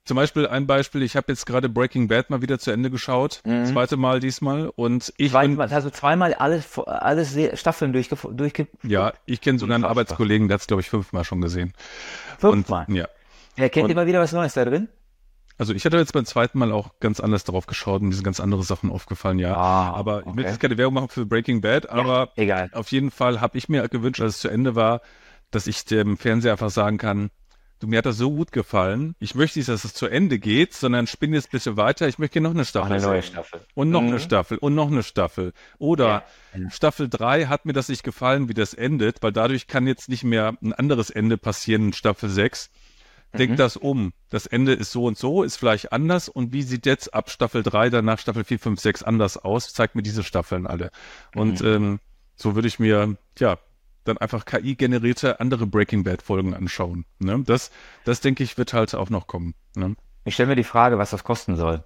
Zum 0.05 0.17
Beispiel 0.17 0.47
ein 0.47 0.67
Beispiel, 0.67 1.01
ich 1.01 1.15
habe 1.15 1.25
jetzt 1.29 1.47
gerade 1.47 1.67
Breaking 1.67 2.07
Bad 2.07 2.29
mal 2.29 2.43
wieder 2.43 2.59
zu 2.59 2.69
Ende 2.69 2.91
geschaut, 2.91 3.41
mhm. 3.43 3.65
zweite 3.65 3.97
Mal 3.97 4.19
diesmal 4.19 4.69
und 4.75 5.11
ich 5.17 5.31
zweimal, 5.31 5.73
also 5.73 5.89
zweimal 5.89 6.35
alles 6.35 6.77
alles 6.77 7.35
Staffeln 7.59 7.91
durchge 7.91 8.15
durchge 8.31 8.67
Ja, 8.83 9.13
ich 9.25 9.41
kenne 9.41 9.57
sogar 9.57 9.75
einen 9.75 9.83
Arbeitskollegen, 9.83 10.47
der 10.47 10.55
hat 10.55 10.61
es 10.61 10.67
glaube 10.67 10.81
ich 10.81 10.89
fünfmal 10.91 11.23
schon 11.23 11.41
gesehen. 11.41 11.73
Fünfmal. 12.37 12.85
Und, 12.87 12.95
ja. 12.95 13.07
Er 13.55 13.69
kennt 13.69 13.85
und, 13.85 13.91
immer 13.91 14.05
wieder 14.05 14.19
was 14.19 14.31
Neues 14.31 14.53
da 14.53 14.63
drin. 14.63 14.89
Also 15.57 15.73
ich 15.73 15.85
hatte 15.85 15.97
jetzt 15.97 16.13
beim 16.13 16.25
zweiten 16.25 16.59
Mal 16.59 16.71
auch 16.71 16.99
ganz 16.99 17.19
anders 17.19 17.43
darauf 17.43 17.65
geschaut 17.65 18.01
und 18.01 18.09
mir 18.09 18.13
sind 18.13 18.25
ganz 18.25 18.39
andere 18.39 18.61
Sachen 18.61 18.91
aufgefallen, 18.91 19.39
ja. 19.39 19.55
Ah, 19.55 19.91
aber 19.93 20.17
okay. 20.17 20.29
ich 20.29 20.35
will 20.35 20.43
jetzt 20.45 20.59
keine 20.59 20.77
Werbung 20.77 20.95
machen 20.95 21.09
für 21.09 21.25
Breaking 21.25 21.61
Bad, 21.61 21.89
aber 21.89 22.31
ja, 22.35 22.43
egal. 22.43 22.69
auf 22.73 22.91
jeden 22.91 23.09
Fall 23.09 23.41
habe 23.41 23.57
ich 23.57 23.69
mir 23.69 23.87
gewünscht, 23.87 24.21
als 24.21 24.35
es 24.35 24.41
zu 24.41 24.49
Ende 24.49 24.75
war, 24.75 25.01
dass 25.49 25.65
ich 25.65 25.85
dem 25.85 26.17
Fernseher 26.17 26.51
einfach 26.51 26.69
sagen 26.69 26.99
kann, 26.99 27.31
Du, 27.79 27.87
mir 27.87 27.97
hat 27.97 28.05
das 28.05 28.17
so 28.17 28.31
gut 28.31 28.53
gefallen. 28.53 29.15
Ich 29.19 29.35
möchte 29.35 29.59
nicht, 29.59 29.67
dass 29.67 29.83
es 29.83 29.93
zu 29.93 30.07
Ende 30.07 30.39
geht, 30.39 30.73
sondern 30.73 31.07
spinn 31.07 31.33
jetzt 31.33 31.51
bitte 31.51 31.75
weiter. 31.75 32.07
Ich 32.07 32.19
möchte 32.19 32.39
noch 32.39 32.51
eine 32.51 32.63
Staffel. 32.63 32.93
Eine 32.93 33.03
neue 33.03 33.23
Staffel. 33.23 33.61
Und 33.73 33.89
noch 33.89 34.01
mhm. 34.01 34.07
eine 34.07 34.19
Staffel 34.19 34.57
und 34.57 34.75
noch 34.75 34.89
eine 34.89 35.03
Staffel. 35.03 35.51
Oder 35.77 36.23
ja. 36.57 36.69
Staffel 36.69 37.09
3 37.09 37.47
hat 37.47 37.65
mir 37.65 37.73
das 37.73 37.89
nicht 37.89 38.03
gefallen, 38.03 38.47
wie 38.47 38.53
das 38.53 38.73
endet, 38.73 39.21
weil 39.21 39.33
dadurch 39.33 39.67
kann 39.67 39.87
jetzt 39.87 40.07
nicht 40.07 40.23
mehr 40.23 40.55
ein 40.61 40.71
anderes 40.71 41.09
Ende 41.09 41.37
passieren 41.37 41.87
in 41.87 41.93
Staffel 41.93 42.29
6. 42.29 42.69
Denk 43.37 43.51
mhm. 43.51 43.55
das 43.57 43.75
um. 43.75 44.13
Das 44.29 44.45
Ende 44.45 44.73
ist 44.73 44.91
so 44.91 45.05
und 45.05 45.17
so, 45.17 45.43
ist 45.43 45.57
vielleicht 45.57 45.91
anders. 45.91 46.29
Und 46.29 46.53
wie 46.53 46.61
sieht 46.61 46.85
jetzt 46.85 47.13
ab 47.13 47.29
Staffel 47.29 47.61
3, 47.61 47.89
danach 47.89 48.19
Staffel 48.19 48.45
4, 48.45 48.59
5, 48.59 48.79
6 48.79 49.03
anders 49.03 49.37
aus? 49.37 49.73
Zeigt 49.73 49.95
mir 49.95 50.03
diese 50.03 50.23
Staffeln 50.23 50.65
alle. 50.65 50.91
Und 51.35 51.61
mhm. 51.61 51.67
ähm, 51.67 51.99
so 52.35 52.55
würde 52.55 52.69
ich 52.69 52.79
mir, 52.79 53.17
ja, 53.37 53.57
dann 54.05 54.17
einfach 54.17 54.45
KI-generierte 54.45 55.39
andere 55.39 55.67
Breaking 55.67 56.03
Bad-Folgen 56.03 56.53
anschauen. 56.53 57.05
Ne? 57.19 57.43
Das, 57.45 57.71
das 58.05 58.21
denke 58.21 58.43
ich, 58.43 58.57
wird 58.57 58.73
halt 58.73 58.95
auch 58.95 59.09
noch 59.09 59.27
kommen. 59.27 59.53
Ne? 59.75 59.95
Ich 60.23 60.35
stelle 60.35 60.49
mir 60.49 60.55
die 60.55 60.63
Frage, 60.63 60.97
was 60.97 61.09
das 61.09 61.23
kosten 61.23 61.55
soll. 61.55 61.83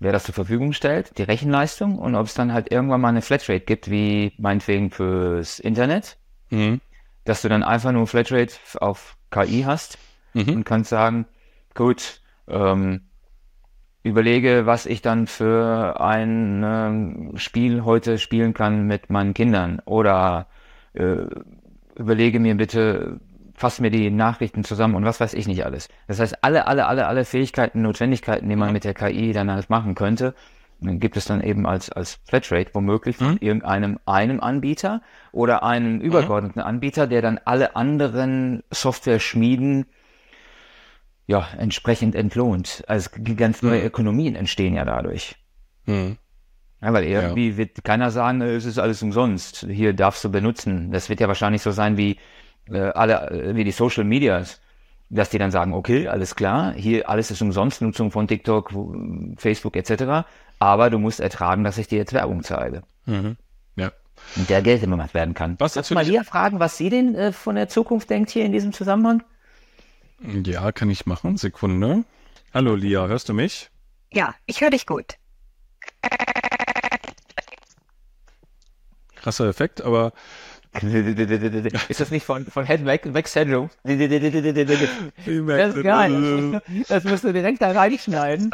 Wer 0.00 0.12
das 0.12 0.24
zur 0.24 0.34
Verfügung 0.34 0.72
stellt, 0.72 1.16
die 1.18 1.22
Rechenleistung 1.22 1.98
und 1.98 2.14
ob 2.14 2.26
es 2.26 2.34
dann 2.34 2.54
halt 2.54 2.72
irgendwann 2.72 3.02
mal 3.02 3.08
eine 3.08 3.22
Flatrate 3.22 3.64
gibt, 3.64 3.90
wie 3.90 4.32
meinetwegen 4.38 4.90
fürs 4.90 5.58
Internet, 5.58 6.16
mhm. 6.48 6.80
dass 7.24 7.42
du 7.42 7.48
dann 7.48 7.62
einfach 7.62 7.92
nur 7.92 8.06
Flatrate 8.06 8.54
auf 8.80 9.16
KI 9.30 9.62
hast 9.66 9.98
mhm. 10.32 10.48
und 10.48 10.64
kannst 10.64 10.88
sagen, 10.88 11.26
gut, 11.74 12.22
ähm, 12.48 13.02
überlege, 14.02 14.64
was 14.64 14.86
ich 14.86 15.02
dann 15.02 15.26
für 15.26 16.00
ein 16.00 16.62
ähm, 16.64 17.32
Spiel 17.36 17.84
heute 17.84 18.18
spielen 18.18 18.54
kann 18.54 18.86
mit 18.86 19.10
meinen 19.10 19.34
Kindern 19.34 19.80
oder 19.84 20.46
äh, 20.94 21.26
überlege 21.96 22.40
mir 22.40 22.56
bitte, 22.56 23.20
fasse 23.54 23.82
mir 23.82 23.90
die 23.90 24.10
Nachrichten 24.10 24.64
zusammen 24.64 24.94
und 24.94 25.04
was 25.04 25.20
weiß 25.20 25.34
ich 25.34 25.46
nicht 25.46 25.64
alles. 25.64 25.88
Das 26.06 26.20
heißt, 26.20 26.42
alle, 26.42 26.66
alle, 26.66 26.86
alle, 26.86 27.06
alle 27.06 27.24
Fähigkeiten, 27.24 27.82
Notwendigkeiten, 27.82 28.48
die 28.48 28.56
man 28.56 28.72
mit 28.72 28.84
der 28.84 28.94
KI 28.94 29.32
dann 29.32 29.50
alles 29.50 29.68
machen 29.68 29.94
könnte, 29.94 30.34
gibt 30.80 31.16
es 31.16 31.26
dann 31.26 31.42
eben 31.42 31.66
als, 31.66 31.90
als 31.90 32.18
Flatrate 32.24 32.70
womöglich 32.72 33.16
von 33.16 33.32
mhm. 33.32 33.38
irgendeinem 33.40 33.98
einem 34.06 34.40
Anbieter 34.40 35.02
oder 35.32 35.62
einem 35.62 35.96
mhm. 35.96 36.00
übergeordneten 36.00 36.62
mhm. 36.62 36.68
Anbieter, 36.68 37.06
der 37.06 37.22
dann 37.22 37.38
alle 37.44 37.76
anderen 37.76 38.62
Software-Schmieden 38.70 39.86
ja, 41.26 41.46
entsprechend 41.58 42.14
entlohnt. 42.14 42.82
Also 42.88 43.10
ganz 43.36 43.62
neue 43.62 43.80
mhm. 43.80 43.86
Ökonomien 43.86 44.34
entstehen 44.36 44.74
ja 44.74 44.84
dadurch. 44.84 45.36
Ja, 46.82 46.92
weil 46.92 47.04
irgendwie 47.04 47.50
ja. 47.50 47.56
wird 47.58 47.84
keiner 47.84 48.10
sagen, 48.10 48.40
es 48.40 48.64
ist 48.64 48.78
alles 48.78 49.02
umsonst. 49.02 49.66
Hier 49.68 49.92
darfst 49.92 50.24
du 50.24 50.30
benutzen. 50.30 50.90
Das 50.92 51.08
wird 51.08 51.20
ja 51.20 51.28
wahrscheinlich 51.28 51.62
so 51.62 51.72
sein 51.72 51.96
wie 51.96 52.18
äh, 52.70 52.78
alle, 52.78 53.30
äh, 53.30 53.54
wie 53.54 53.64
die 53.64 53.70
Social 53.70 54.04
Medias, 54.04 54.60
dass 55.10 55.28
die 55.28 55.38
dann 55.38 55.50
sagen, 55.50 55.74
okay, 55.74 56.08
alles 56.08 56.36
klar, 56.36 56.72
hier 56.72 57.08
alles 57.08 57.30
ist 57.30 57.42
umsonst, 57.42 57.82
Nutzung 57.82 58.10
von 58.10 58.28
TikTok, 58.28 58.72
Facebook 59.36 59.76
etc. 59.76 60.26
Aber 60.58 60.88
du 60.88 60.98
musst 60.98 61.20
ertragen, 61.20 61.64
dass 61.64 61.78
ich 61.78 61.88
dir 61.88 61.98
jetzt 61.98 62.12
Werbung 62.12 62.42
zeige. 62.42 62.82
Mhm. 63.06 63.36
Ja. 63.76 63.92
Und 64.36 64.48
der 64.48 64.62
Geld 64.62 64.82
immer 64.82 64.96
gemacht 64.96 65.14
werden 65.14 65.34
kann. 65.34 65.56
Was 65.58 65.74
Kannst 65.74 65.90
du 65.90 65.94
mal 65.94 66.04
Lia 66.04 66.24
fragen, 66.24 66.60
was 66.60 66.78
sie 66.78 66.88
denn 66.88 67.14
äh, 67.14 67.32
von 67.32 67.56
der 67.56 67.68
Zukunft 67.68 68.08
denkt 68.08 68.30
hier 68.30 68.44
in 68.44 68.52
diesem 68.52 68.72
Zusammenhang? 68.72 69.22
Ja, 70.22 70.72
kann 70.72 70.90
ich 70.90 71.06
machen. 71.06 71.36
Sekunde. 71.36 72.04
Hallo 72.54 72.74
Lia, 72.74 73.06
hörst 73.06 73.28
du 73.28 73.34
mich? 73.34 73.70
Ja, 74.12 74.34
ich 74.46 74.60
höre 74.60 74.70
dich 74.70 74.86
gut. 74.86 75.16
Krasser 79.20 79.46
Effekt, 79.46 79.82
aber 79.82 80.12
ist 81.88 82.00
das 82.00 82.10
nicht 82.10 82.24
von, 82.24 82.46
von 82.46 82.64
Head 82.64 82.84
Mac, 82.84 83.04
Mac 83.12 83.26
Syndrome? 83.26 83.70
das 83.82 83.94
ist 83.96 85.82
geil. 85.82 86.62
Das 86.88 87.04
musst 87.04 87.24
du 87.24 87.32
direkt 87.32 87.60
da 87.60 87.72
reinschneiden. 87.72 88.52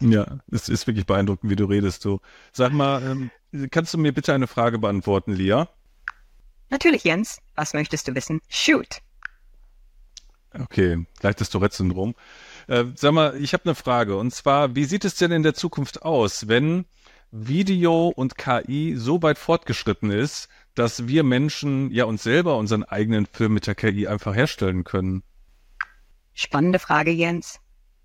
Ja, 0.00 0.26
es 0.50 0.68
ist 0.68 0.86
wirklich 0.86 1.06
beeindruckend, 1.06 1.50
wie 1.50 1.56
du 1.56 1.64
redest. 1.64 2.04
Du. 2.04 2.20
Sag 2.52 2.72
mal, 2.72 3.02
ähm, 3.02 3.30
kannst 3.70 3.94
du 3.94 3.98
mir 3.98 4.12
bitte 4.12 4.34
eine 4.34 4.46
Frage 4.46 4.78
beantworten, 4.78 5.32
Lia? 5.32 5.68
Natürlich, 6.68 7.04
Jens. 7.04 7.38
Was 7.54 7.72
möchtest 7.72 8.06
du 8.06 8.14
wissen? 8.14 8.40
Shoot. 8.48 9.00
Okay, 10.58 11.06
gleich 11.18 11.36
das 11.36 11.50
Tourette-Syndrom. 11.50 12.14
Äh, 12.68 12.84
sag 12.94 13.12
mal, 13.12 13.36
ich 13.40 13.54
habe 13.54 13.64
eine 13.64 13.74
Frage. 13.74 14.16
Und 14.16 14.32
zwar, 14.32 14.76
wie 14.76 14.84
sieht 14.84 15.04
es 15.04 15.16
denn 15.16 15.32
in 15.32 15.42
der 15.42 15.54
Zukunft 15.54 16.02
aus, 16.02 16.48
wenn 16.48 16.84
Video 17.36 18.12
und 18.14 18.38
KI 18.38 18.94
so 18.96 19.20
weit 19.20 19.38
fortgeschritten 19.38 20.12
ist, 20.12 20.48
dass 20.76 21.08
wir 21.08 21.24
Menschen 21.24 21.90
ja 21.90 22.04
uns 22.04 22.22
selber 22.22 22.56
unseren 22.56 22.84
eigenen 22.84 23.26
Film 23.26 23.54
mit 23.54 23.66
der 23.66 23.74
KI 23.74 24.06
einfach 24.06 24.36
herstellen 24.36 24.84
können? 24.84 25.24
Spannende 26.32 26.78
Frage, 26.78 27.10
Jens. 27.10 27.58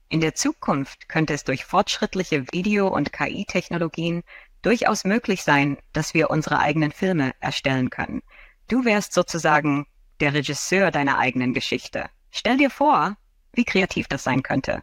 In 0.09 0.19
der 0.19 0.33
Zukunft 0.33 1.09
könnte 1.09 1.35
es 1.35 1.43
durch 1.43 1.63
fortschrittliche 1.63 2.45
Video- 2.51 2.87
und 2.87 3.13
KI-Technologien 3.13 4.23
durchaus 4.63 5.03
möglich 5.03 5.43
sein, 5.43 5.77
dass 5.93 6.15
wir 6.15 6.31
unsere 6.31 6.57
eigenen 6.57 6.91
Filme 6.91 7.33
erstellen 7.39 7.91
können. 7.91 8.23
Du 8.67 8.83
wärst 8.83 9.13
sozusagen 9.13 9.85
der 10.21 10.33
Regisseur 10.33 10.89
deiner 10.89 11.19
eigenen 11.19 11.53
Geschichte. 11.53 12.09
Stell 12.31 12.57
dir 12.57 12.71
vor, 12.71 13.15
wie 13.53 13.63
kreativ 13.63 14.07
das 14.07 14.23
sein 14.23 14.41
könnte. 14.41 14.81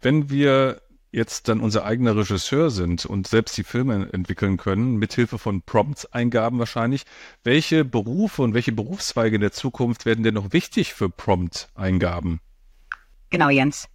Wenn 0.00 0.30
wir 0.30 0.80
jetzt 1.12 1.48
dann 1.48 1.60
unser 1.60 1.84
eigener 1.84 2.16
Regisseur 2.16 2.70
sind 2.70 3.04
und 3.04 3.26
selbst 3.26 3.56
die 3.56 3.64
Filme 3.64 4.08
entwickeln 4.12 4.56
können, 4.56 4.96
mithilfe 4.96 5.38
von 5.38 5.62
Prompts-Eingaben 5.62 6.58
wahrscheinlich, 6.58 7.04
welche 7.42 7.84
Berufe 7.84 8.42
und 8.42 8.54
welche 8.54 8.72
Berufszweige 8.72 9.36
in 9.36 9.40
der 9.40 9.52
Zukunft 9.52 10.06
werden 10.06 10.24
denn 10.24 10.34
noch 10.34 10.52
wichtig 10.52 10.94
für 10.94 11.10
Prompt-Eingaben? 11.10 12.40
Genau, 13.30 13.48
Jens. 13.48 13.88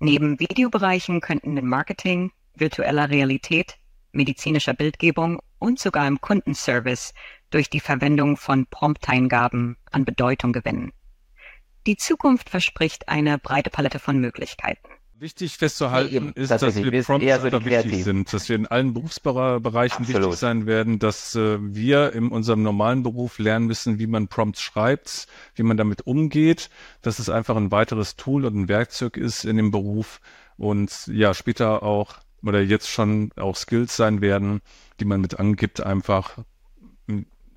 Neben 0.00 0.40
Videobereichen 0.40 1.20
könnten 1.20 1.56
in 1.56 1.66
Marketing, 1.66 2.32
virtueller 2.54 3.10
Realität, 3.10 3.76
medizinischer 4.12 4.74
Bildgebung 4.74 5.40
und 5.58 5.78
sogar 5.78 6.08
im 6.08 6.20
Kundenservice 6.20 7.12
durch 7.50 7.70
die 7.70 7.80
Verwendung 7.80 8.36
von 8.36 8.66
Prompt-Eingaben 8.66 9.76
an 9.90 10.04
Bedeutung 10.04 10.52
gewinnen. 10.52 10.92
Die 11.86 11.96
Zukunft 11.96 12.50
verspricht 12.50 13.08
eine 13.08 13.38
breite 13.38 13.70
Palette 13.70 13.98
von 13.98 14.18
Möglichkeiten. 14.18 14.88
Wichtig 15.20 15.58
festzuhalten 15.58 16.14
Eben, 16.14 16.32
ist, 16.32 16.50
dass 16.50 16.62
wir 16.74 16.92
eher 17.20 17.40
so 17.40 17.64
wichtig 17.66 18.04
sind, 18.04 18.32
dass 18.32 18.48
wir 18.48 18.56
in 18.56 18.66
allen 18.66 18.94
Berufsbereichen 18.94 20.06
Absolut. 20.06 20.22
wichtig 20.22 20.38
sein 20.38 20.64
werden, 20.64 20.98
dass 20.98 21.34
äh, 21.34 21.58
wir 21.60 22.14
in 22.14 22.28
unserem 22.28 22.62
normalen 22.62 23.02
Beruf 23.02 23.38
lernen 23.38 23.66
müssen, 23.66 23.98
wie 23.98 24.06
man 24.06 24.28
Prompts 24.28 24.62
schreibt, 24.62 25.26
wie 25.56 25.62
man 25.62 25.76
damit 25.76 26.06
umgeht, 26.06 26.70
dass 27.02 27.18
es 27.18 27.28
einfach 27.28 27.56
ein 27.56 27.70
weiteres 27.70 28.16
Tool 28.16 28.46
und 28.46 28.54
ein 28.56 28.68
Werkzeug 28.68 29.18
ist 29.18 29.44
in 29.44 29.58
dem 29.58 29.70
Beruf 29.70 30.22
und 30.56 31.06
ja, 31.08 31.34
später 31.34 31.82
auch 31.82 32.14
oder 32.42 32.62
jetzt 32.62 32.88
schon 32.88 33.30
auch 33.36 33.56
Skills 33.56 33.94
sein 33.94 34.22
werden, 34.22 34.62
die 35.00 35.04
man 35.04 35.20
mit 35.20 35.38
angibt, 35.38 35.82
einfach 35.82 36.38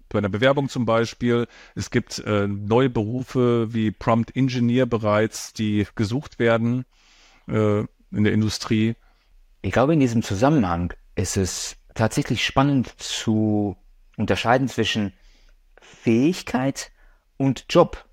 bei 0.10 0.18
einer 0.18 0.28
Bewerbung 0.28 0.68
zum 0.68 0.86
Beispiel. 0.86 1.48
Es 1.76 1.92
gibt 1.92 2.20
äh, 2.20 2.46
neue 2.46 2.90
Berufe 2.90 3.74
wie 3.74 3.92
Prompt 3.92 4.36
Engineer 4.36 4.86
bereits, 4.86 5.54
die 5.54 5.88
gesucht 5.96 6.40
werden 6.40 6.84
äh, 7.48 7.80
in 8.12 8.24
der 8.24 8.34
Industrie. 8.34 8.96
Ich 9.62 9.72
glaube, 9.72 9.94
in 9.94 10.00
diesem 10.00 10.24
Zusammenhang 10.24 10.94
ist 11.16 11.38
es 11.38 11.78
tatsächlich 11.96 12.46
spannend 12.46 12.88
zu 13.02 13.78
unterscheiden 14.18 14.68
zwischen 14.68 15.14
Fähigkeit 15.80 16.92
und 17.38 17.66
Job. 17.70 18.06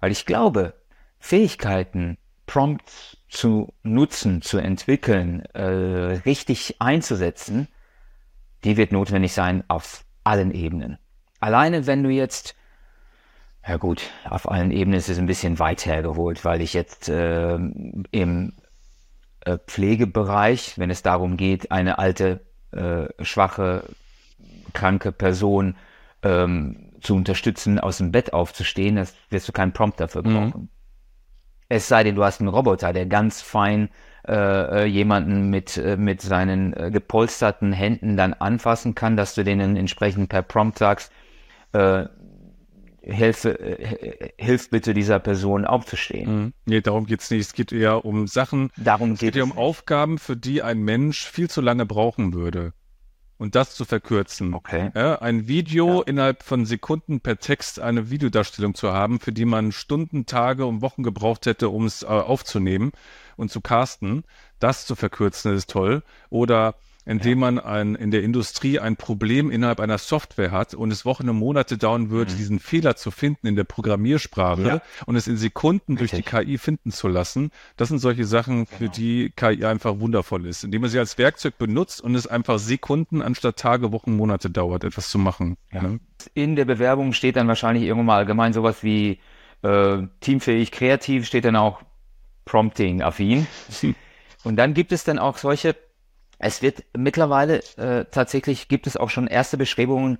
Weil 0.00 0.12
ich 0.12 0.26
glaube, 0.26 0.74
Fähigkeiten, 1.18 2.18
Prompts 2.46 3.16
zu 3.28 3.72
nutzen, 3.82 4.42
zu 4.42 4.58
entwickeln, 4.58 5.44
äh, 5.54 5.62
richtig 6.24 6.76
einzusetzen, 6.80 7.68
die 8.64 8.76
wird 8.76 8.92
notwendig 8.92 9.32
sein 9.32 9.64
auf 9.68 10.04
allen 10.24 10.52
Ebenen. 10.52 10.98
Alleine 11.40 11.86
wenn 11.86 12.02
du 12.02 12.10
jetzt, 12.10 12.56
ja 13.68 13.76
gut, 13.76 14.10
auf 14.28 14.50
allen 14.50 14.70
Ebenen 14.70 14.98
ist 14.98 15.08
es 15.08 15.18
ein 15.18 15.26
bisschen 15.26 15.58
weit 15.58 15.84
hergeholt, 15.86 16.44
weil 16.44 16.60
ich 16.62 16.72
jetzt 16.74 17.08
äh, 17.08 17.54
im 17.54 18.52
äh, 19.40 19.58
Pflegebereich, 19.66 20.78
wenn 20.78 20.90
es 20.90 21.02
darum 21.02 21.36
geht, 21.36 21.70
eine 21.72 21.98
alte, 21.98 22.40
äh, 22.72 23.06
schwache, 23.24 23.84
kranke 24.72 25.12
Person 25.12 25.76
ähm, 26.22 26.92
zu 27.00 27.14
unterstützen, 27.16 27.78
aus 27.78 27.98
dem 27.98 28.12
Bett 28.12 28.32
aufzustehen, 28.32 28.96
das 28.96 29.14
wirst 29.30 29.48
du 29.48 29.52
keinen 29.52 29.72
Prompt 29.72 30.00
dafür 30.00 30.22
Mhm. 30.22 30.50
brauchen. 30.50 30.70
Es 31.68 31.88
sei 31.88 32.02
denn, 32.04 32.14
du 32.14 32.24
hast 32.24 32.40
einen 32.40 32.48
Roboter, 32.48 32.92
der 32.92 33.06
ganz 33.06 33.42
fein 33.42 33.90
äh, 34.26 34.84
äh, 34.84 34.84
jemanden 34.86 35.50
mit, 35.50 35.76
äh, 35.76 35.96
mit 35.96 36.22
seinen 36.22 36.72
äh, 36.74 36.90
gepolsterten 36.90 37.72
Händen 37.72 38.16
dann 38.16 38.34
anfassen 38.34 38.94
kann, 38.94 39.16
dass 39.16 39.34
du 39.34 39.44
denen 39.44 39.76
entsprechend 39.76 40.28
per 40.30 40.42
Prompt 40.42 40.78
sagst, 40.78 41.12
äh, 41.72 42.06
hilf, 43.02 43.44
äh, 43.44 44.32
hilf 44.38 44.70
bitte 44.70 44.94
dieser 44.94 45.18
Person 45.18 45.64
aufzustehen. 45.64 46.44
Mhm. 46.44 46.52
Nee, 46.66 46.80
darum 46.80 47.06
geht's 47.06 47.30
nicht. 47.30 47.40
Es 47.40 47.52
geht 47.52 47.72
eher 47.72 48.04
um 48.04 48.26
Sachen, 48.26 48.70
Darum 48.76 49.12
es 49.12 49.20
geht 49.20 49.34
geht 49.34 49.42
es. 49.44 49.50
um 49.50 49.56
Aufgaben, 49.56 50.18
für 50.18 50.36
die 50.36 50.62
ein 50.62 50.80
Mensch 50.80 51.26
viel 51.26 51.48
zu 51.48 51.60
lange 51.60 51.86
brauchen 51.86 52.32
würde. 52.32 52.72
Und 53.40 53.54
das 53.54 53.76
zu 53.76 53.84
verkürzen. 53.84 54.52
Okay. 54.52 54.90
Ja, 54.96 55.20
ein 55.20 55.46
Video 55.46 56.02
innerhalb 56.02 56.42
von 56.42 56.66
Sekunden 56.66 57.20
per 57.20 57.38
Text 57.38 57.78
eine 57.78 58.10
Videodarstellung 58.10 58.74
zu 58.74 58.92
haben, 58.92 59.20
für 59.20 59.30
die 59.32 59.44
man 59.44 59.70
Stunden, 59.70 60.26
Tage 60.26 60.66
und 60.66 60.82
Wochen 60.82 61.04
gebraucht 61.04 61.46
hätte, 61.46 61.68
um 61.68 61.84
es 61.86 62.02
äh, 62.02 62.06
aufzunehmen 62.06 62.90
und 63.36 63.52
zu 63.52 63.60
casten, 63.60 64.24
das 64.58 64.86
zu 64.86 64.96
verkürzen 64.96 65.54
ist 65.54 65.70
toll. 65.70 66.02
Oder 66.30 66.74
indem 67.08 67.38
man 67.40 67.58
ein, 67.58 67.94
in 67.94 68.10
der 68.10 68.22
Industrie 68.22 68.78
ein 68.78 68.96
Problem 68.96 69.50
innerhalb 69.50 69.80
einer 69.80 69.98
Software 69.98 70.50
hat 70.52 70.74
und 70.74 70.90
es 70.92 71.04
Wochen 71.04 71.28
und 71.28 71.36
Monate 71.36 71.78
dauern 71.78 72.10
würde, 72.10 72.34
diesen 72.34 72.58
Fehler 72.60 72.94
zu 72.96 73.10
finden 73.10 73.46
in 73.46 73.56
der 73.56 73.64
Programmiersprache 73.64 74.60
Mhm. 74.60 74.66
Ja. 74.66 74.82
und 75.06 75.16
es 75.16 75.26
in 75.26 75.36
Sekunden 75.36 75.96
durch 75.96 76.10
die 76.10 76.16
Richtig. 76.18 76.46
KI 76.46 76.58
finden 76.58 76.92
zu 76.92 77.08
lassen. 77.08 77.50
Das 77.76 77.88
sind 77.88 77.98
solche 77.98 78.24
Sachen, 78.24 78.66
für 78.66 78.88
die 78.88 79.30
KI 79.34 79.64
einfach 79.64 79.98
wundervoll 80.00 80.46
ist, 80.46 80.64
indem 80.64 80.82
man 80.82 80.90
sie 80.90 80.98
als 80.98 81.18
Werkzeug 81.18 81.58
benutzt 81.58 82.00
und 82.00 82.14
es 82.14 82.26
einfach 82.26 82.58
Sekunden 82.58 83.22
anstatt 83.22 83.56
Tage, 83.56 83.90
Wochen, 83.92 84.14
Monate 84.16 84.50
dauert, 84.50 84.84
etwas 84.84 85.08
zu 85.08 85.18
machen. 85.18 85.56
Ja. 85.72 85.82
Ne? 85.82 86.00
In 86.34 86.56
der 86.56 86.64
Bewerbung 86.66 87.12
steht 87.14 87.36
dann 87.36 87.48
wahrscheinlich 87.48 87.84
irgendwann 87.84 88.06
mal 88.06 88.16
allgemein 88.18 88.52
sowas 88.52 88.82
wie 88.82 89.18
äh, 89.62 89.98
teamfähig, 90.20 90.70
kreativ, 90.70 91.26
steht 91.26 91.44
dann 91.44 91.56
auch 91.56 91.80
Prompting-affin. 92.44 93.46
Und 94.44 94.56
dann 94.56 94.74
gibt 94.74 94.92
es 94.92 95.04
dann 95.04 95.18
auch 95.18 95.36
solche, 95.38 95.74
es 96.38 96.62
wird 96.62 96.84
mittlerweile 96.96 97.62
äh, 97.76 98.04
tatsächlich, 98.10 98.68
gibt 98.68 98.86
es 98.86 98.96
auch 98.96 99.10
schon 99.10 99.26
erste 99.26 99.56
Bestrebungen, 99.56 100.18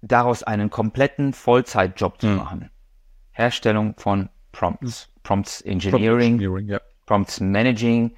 daraus 0.00 0.42
einen 0.42 0.70
kompletten 0.70 1.32
Vollzeitjob 1.32 2.20
zu 2.20 2.28
Hm. 2.28 2.36
machen. 2.36 2.70
Herstellung 3.32 3.94
von 3.98 4.28
Prompts, 4.52 5.08
Prompts 5.22 5.60
Engineering, 5.60 6.34
Engineering, 6.34 6.68
ja. 6.68 6.80
Prompts 7.06 7.40
Managing, 7.40 8.14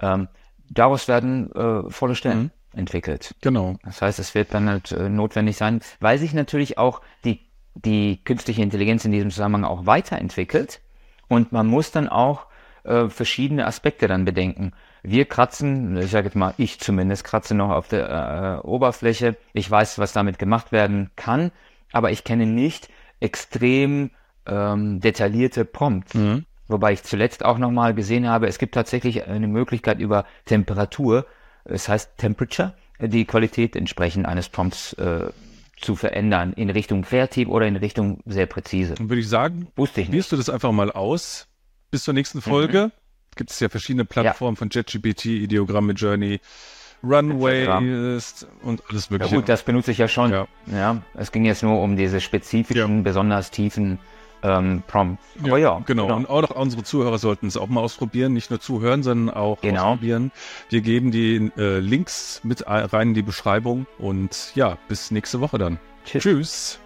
ähm, 0.00 0.28
daraus 0.68 1.08
werden 1.08 1.52
äh, 1.52 1.90
volle 1.90 2.14
Stellen 2.14 2.50
Mhm. 2.72 2.78
entwickelt. 2.78 3.34
Genau. 3.40 3.76
Das 3.84 4.00
heißt, 4.02 4.18
es 4.18 4.34
wird 4.34 4.54
dann 4.54 4.68
halt 4.68 4.92
äh, 4.92 5.08
notwendig 5.08 5.56
sein, 5.56 5.80
weil 6.00 6.18
sich 6.18 6.32
natürlich 6.34 6.78
auch 6.78 7.00
die, 7.24 7.40
die 7.74 8.22
künstliche 8.24 8.62
Intelligenz 8.62 9.04
in 9.04 9.12
diesem 9.12 9.30
Zusammenhang 9.30 9.64
auch 9.64 9.86
weiterentwickelt 9.86 10.80
und 11.28 11.52
man 11.52 11.66
muss 11.66 11.90
dann 11.92 12.08
auch 12.08 12.46
äh, 12.84 13.08
verschiedene 13.08 13.66
Aspekte 13.66 14.08
dann 14.08 14.24
bedenken. 14.24 14.72
Wir 15.02 15.24
kratzen, 15.24 15.96
ich 15.96 16.10
sage 16.10 16.26
jetzt 16.26 16.34
mal, 16.36 16.54
ich 16.58 16.78
zumindest 16.80 17.24
kratze 17.24 17.54
noch 17.54 17.70
auf 17.70 17.88
der 17.88 18.60
äh, 18.62 18.66
Oberfläche. 18.66 19.36
Ich 19.54 19.70
weiß, 19.70 19.98
was 19.98 20.12
damit 20.12 20.38
gemacht 20.38 20.72
werden 20.72 21.10
kann, 21.16 21.52
aber 21.92 22.10
ich 22.10 22.24
kenne 22.24 22.46
nicht 22.46 22.88
extrem 23.18 24.10
ähm, 24.46 25.00
detaillierte 25.00 25.64
Prompts. 25.64 26.14
Mhm. 26.14 26.44
Wobei 26.68 26.92
ich 26.92 27.02
zuletzt 27.02 27.44
auch 27.44 27.58
nochmal 27.58 27.94
gesehen 27.94 28.28
habe, 28.28 28.46
es 28.46 28.58
gibt 28.58 28.74
tatsächlich 28.74 29.26
eine 29.26 29.48
Möglichkeit 29.48 29.98
über 29.98 30.24
Temperatur, 30.44 31.26
es 31.64 31.88
heißt 31.88 32.16
Temperature, 32.16 32.74
die 33.00 33.24
Qualität 33.24 33.74
entsprechend 33.76 34.26
eines 34.26 34.48
Prompts 34.48 34.92
äh, 34.94 35.30
zu 35.80 35.96
verändern, 35.96 36.52
in 36.52 36.70
Richtung 36.70 37.02
kreativ 37.02 37.48
oder 37.48 37.66
in 37.66 37.76
Richtung 37.76 38.20
sehr 38.26 38.46
präzise. 38.46 38.94
Dann 38.94 39.08
würde 39.08 39.20
ich 39.20 39.28
sagen, 39.28 39.68
Wusste 39.76 40.00
ich 40.00 40.06
nicht. 40.08 40.10
probierst 40.10 40.32
du 40.32 40.36
das 40.36 40.50
einfach 40.50 40.72
mal 40.72 40.92
aus. 40.92 41.48
Bis 41.90 42.04
zur 42.04 42.14
nächsten 42.14 42.40
Folge. 42.40 42.90
Gibt 43.36 43.50
es 43.50 43.60
ja 43.60 43.68
verschiedene 43.68 44.04
Plattformen 44.04 44.56
von 44.56 44.68
JetGPT, 44.70 45.26
Ideogramme, 45.26 45.92
Journey, 45.92 46.40
Runway 47.02 47.66
und 47.68 48.82
alles 48.88 49.06
Ja, 49.08 49.12
mögliche. 49.12 49.34
gut, 49.36 49.48
das 49.48 49.62
benutze 49.62 49.90
ich 49.92 49.98
ja 49.98 50.08
schon. 50.08 50.30
Ja. 50.32 50.46
Ja. 50.66 51.02
es 51.14 51.32
ging 51.32 51.44
jetzt 51.44 51.62
nur 51.62 51.80
um 51.80 51.96
diese 51.96 52.20
spezifischen, 52.20 53.02
besonders 53.04 53.50
tiefen 53.50 53.98
ähm, 54.42 54.82
Prompts. 54.86 55.22
Aber 55.42 55.58
ja, 55.58 55.80
genau. 55.86 56.14
Und 56.14 56.28
auch 56.28 56.42
noch 56.42 56.50
unsere 56.50 56.82
Zuhörer 56.82 57.18
sollten 57.18 57.46
es 57.46 57.56
auch 57.56 57.68
mal 57.68 57.80
ausprobieren. 57.80 58.32
Nicht 58.32 58.50
nur 58.50 58.58
zuhören, 58.60 59.02
sondern 59.02 59.34
auch 59.34 59.60
Genau. 59.60 59.92
ausprobieren. 59.92 60.32
Wir 60.70 60.80
geben 60.80 61.10
die 61.10 61.50
äh, 61.58 61.78
Links 61.78 62.40
mit 62.42 62.64
rein 62.66 63.08
in 63.08 63.14
die 63.14 63.22
Beschreibung. 63.22 63.86
Und 63.98 64.52
ja, 64.54 64.78
bis 64.88 65.10
nächste 65.10 65.40
Woche 65.40 65.58
dann. 65.58 65.78
Tschüss. 66.04 66.22
Tschüss. 66.22 66.80